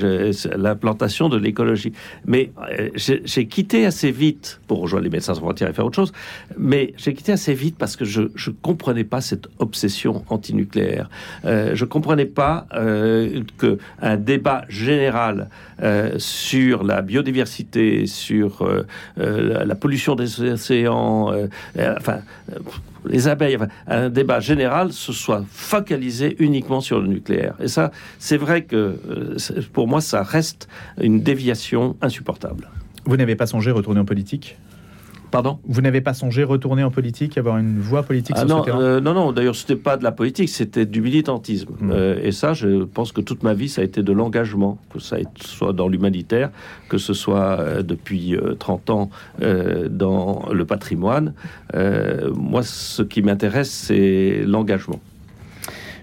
l'implantation 0.55 1.29
de 1.29 1.37
l'écologie. 1.37 1.93
Mais 2.25 2.51
euh, 2.79 2.89
j'ai 2.95 3.47
quitté 3.47 3.85
assez 3.85 4.11
vite 4.11 4.59
pour 4.67 4.79
rejoindre 4.79 5.03
les 5.03 5.09
médecins 5.09 5.33
sans 5.33 5.41
frontières 5.41 5.69
et 5.69 5.73
faire 5.73 5.85
autre 5.85 5.95
chose. 5.95 6.13
Mais 6.57 6.93
j'ai 6.97 7.13
quitté 7.13 7.31
assez 7.31 7.53
vite 7.53 7.77
parce 7.77 7.95
que 7.95 8.05
je 8.05 8.23
je 8.35 8.51
comprenais 8.51 9.03
pas 9.03 9.21
cette 9.21 9.47
obsession 9.59 10.23
antinucléaire. 10.29 11.09
Euh, 11.45 11.71
je 11.73 11.85
comprenais 11.85 12.25
pas 12.25 12.67
euh, 12.73 13.41
que 13.57 13.77
un 14.01 14.17
débat 14.17 14.65
général 14.69 15.49
sur 16.17 16.83
la 16.83 17.01
biodiversité, 17.01 18.05
sur 18.05 18.61
euh, 18.61 18.85
euh, 19.19 19.65
la, 19.65 19.75
pollution 19.75 20.15
des 20.15 20.41
océans, 20.41 21.31
euh, 21.31 21.47
euh, 21.77 21.95
enfin 21.97 22.19
euh, 22.51 22.59
les 23.07 23.27
abeilles, 23.27 23.57
un 23.87 24.09
débat 24.09 24.39
général 24.39 24.91
se 24.91 25.13
soit 25.13 25.43
focalisé 25.49 26.35
uniquement 26.39 26.81
sur 26.81 26.99
le 26.99 27.07
nucléaire. 27.07 27.55
Et 27.61 27.67
ça, 27.67 27.91
c'est 28.19 28.37
vrai 28.37 28.63
que 28.63 28.75
euh, 28.75 29.37
pour 29.73 29.87
moi, 29.87 30.01
ça 30.01 30.23
reste 30.23 30.67
une 30.99 31.21
déviation 31.21 31.95
insupportable. 32.01 32.69
Vous 33.05 33.17
n'avez 33.17 33.35
pas 33.35 33.45
songé 33.45 33.69
retourner 33.71 33.99
en 33.99 34.05
politique? 34.05 34.57
Pardon 35.31 35.59
Vous 35.67 35.81
n'avez 35.81 36.01
pas 36.01 36.13
songé 36.13 36.43
retourner 36.43 36.83
en 36.83 36.91
politique, 36.91 37.37
avoir 37.37 37.57
une 37.57 37.79
voie 37.79 38.03
politique 38.03 38.35
Ah 38.37 38.45
sur 38.45 38.49
non, 38.49 38.59
ce 38.59 38.65
terrain 38.65 38.81
euh, 38.81 39.01
non, 39.01 39.13
non, 39.13 39.31
d'ailleurs, 39.31 39.55
c'était 39.55 39.75
pas 39.75 39.97
de 39.97 40.03
la 40.03 40.11
politique, 40.11 40.49
c'était 40.49 40.85
du 40.85 41.01
militantisme. 41.01 41.73
Mm. 41.79 41.91
Euh, 41.91 42.19
et 42.21 42.31
ça, 42.31 42.53
je 42.53 42.83
pense 42.83 43.11
que 43.11 43.21
toute 43.21 43.43
ma 43.43 43.53
vie, 43.53 43.69
ça 43.69 43.81
a 43.81 43.83
été 43.83 44.03
de 44.03 44.11
l'engagement, 44.11 44.77
que 44.93 44.99
ça 44.99 45.17
soit 45.41 45.73
dans 45.73 45.87
l'humanitaire, 45.87 46.51
que 46.89 46.97
ce 46.97 47.13
soit 47.13 47.59
euh, 47.59 47.83
depuis 47.83 48.35
euh, 48.35 48.55
30 48.55 48.89
ans 48.89 49.09
dans 49.89 50.45
le 50.51 50.65
patrimoine. 50.65 51.33
Moi, 51.73 52.63
ce 52.63 53.01
qui 53.03 53.21
m'intéresse, 53.21 53.69
c'est 53.69 54.43
l'engagement. 54.45 54.99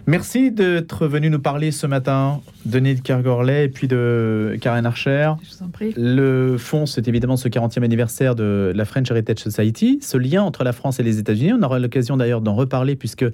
Merci 0.09 0.51
d'être 0.51 1.07
venu 1.07 1.31
nous 1.31 1.38
parler 1.38 1.71
ce 1.71 1.87
matin, 1.87 2.41
Denis 2.67 2.97
de 2.97 3.01
Kergorlet 3.01 3.67
et 3.67 3.69
puis 3.69 3.87
de 3.87 4.59
Karen 4.61 4.85
Archer. 4.85 5.31
Je 5.45 5.57
vous 5.57 5.65
en 5.65 5.69
prie. 5.69 5.95
Le 5.97 6.57
fond, 6.59 6.87
c'est 6.87 7.07
évidemment 7.07 7.37
ce 7.37 7.47
40e 7.47 7.85
anniversaire 7.85 8.35
de 8.35 8.73
la 8.75 8.85
French 8.85 9.09
Heritage 9.12 9.38
Society, 9.38 10.01
ce 10.03 10.17
lien 10.17 10.43
entre 10.43 10.65
la 10.65 10.73
France 10.73 10.99
et 10.99 11.05
les 11.05 11.21
États-Unis. 11.21 11.53
On 11.53 11.62
aura 11.62 11.79
l'occasion 11.79 12.17
d'ailleurs 12.17 12.41
d'en 12.41 12.55
reparler 12.55 12.97
puisque 12.97 13.25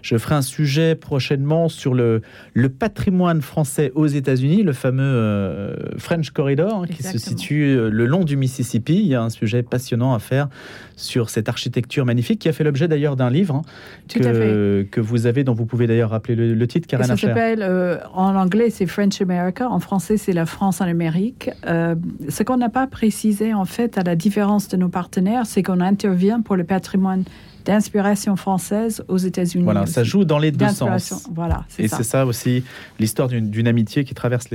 je 0.00 0.16
ferai 0.16 0.36
un 0.36 0.42
sujet 0.42 0.94
prochainement 0.94 1.68
sur 1.68 1.92
le, 1.92 2.22
le 2.54 2.68
patrimoine 2.70 3.42
français 3.42 3.92
aux 3.94 4.06
États-Unis, 4.06 4.62
le 4.62 4.72
fameux 4.72 5.02
euh, 5.04 5.76
French 5.98 6.30
Corridor 6.30 6.84
hein, 6.84 6.86
qui 6.86 7.02
se 7.02 7.18
situe 7.18 7.76
euh, 7.76 7.90
le 7.90 8.06
long 8.06 8.24
du 8.24 8.38
Mississippi. 8.38 8.94
Il 8.94 9.06
y 9.06 9.14
a 9.14 9.22
un 9.22 9.30
sujet 9.30 9.62
passionnant 9.62 10.14
à 10.14 10.18
faire 10.18 10.48
sur 10.96 11.28
cette 11.28 11.50
architecture 11.50 12.06
magnifique 12.06 12.40
qui 12.40 12.48
a 12.48 12.54
fait 12.54 12.64
l'objet 12.64 12.88
d'ailleurs 12.88 13.16
d'un 13.16 13.28
livre 13.28 13.56
hein, 13.56 13.62
que 14.08 15.00
vous 15.00 15.26
avez, 15.26 15.44
dont 15.44 15.52
vous 15.52 15.66
pouvez 15.66 15.86
d'ailleurs 15.86 16.05
rappeler 16.08 16.34
le, 16.34 16.54
le 16.54 16.66
titre, 16.66 16.86
Karen 16.86 17.06
ça 17.06 17.16
s'appelle, 17.16 17.62
euh, 17.62 17.98
en 18.12 18.34
anglais, 18.34 18.70
c'est 18.70 18.86
French 18.86 19.20
America. 19.20 19.68
En 19.68 19.80
français, 19.80 20.16
c'est 20.16 20.32
la 20.32 20.46
France 20.46 20.80
en 20.80 20.86
Amérique. 20.86 21.50
Euh, 21.66 21.94
ce 22.28 22.42
qu'on 22.42 22.56
n'a 22.56 22.68
pas 22.68 22.86
précisé, 22.86 23.54
en 23.54 23.64
fait, 23.64 23.98
à 23.98 24.02
la 24.02 24.16
différence 24.16 24.68
de 24.68 24.76
nos 24.76 24.88
partenaires, 24.88 25.46
c'est 25.46 25.62
qu'on 25.62 25.80
intervient 25.80 26.40
pour 26.40 26.56
le 26.56 26.64
patrimoine 26.64 27.24
d'inspiration 27.64 28.36
française 28.36 29.04
aux 29.08 29.16
États-Unis. 29.16 29.64
Voilà, 29.64 29.86
ça 29.86 30.04
joue 30.04 30.24
dans 30.24 30.38
les 30.38 30.52
deux 30.52 30.68
sens. 30.68 31.28
Voilà, 31.34 31.64
Et 31.78 31.88
c'est 31.88 32.04
ça 32.04 32.24
aussi 32.24 32.62
l'histoire 33.00 33.28
d'une 33.28 33.66
amitié 33.66 34.04
qui 34.04 34.14
traverse 34.14 34.48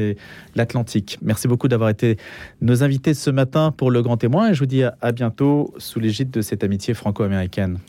l'Atlantique. 0.55 1.19
Merci 1.21 1.47
beaucoup 1.47 1.67
d'avoir 1.67 1.89
été 1.89 2.17
nos 2.61 2.83
invités 2.83 3.13
ce 3.13 3.29
matin 3.29 3.73
pour 3.75 3.91
le 3.91 4.01
Grand 4.01 4.17
Témoin 4.17 4.49
et 4.49 4.53
je 4.53 4.59
vous 4.59 4.65
dis 4.65 4.83
à, 4.83 4.95
à 5.01 5.11
bientôt 5.11 5.73
sous 5.77 5.99
l'égide 5.99 6.31
de 6.31 6.41
cette 6.41 6.63
amitié 6.63 6.93
franco-américaine. 6.93 7.79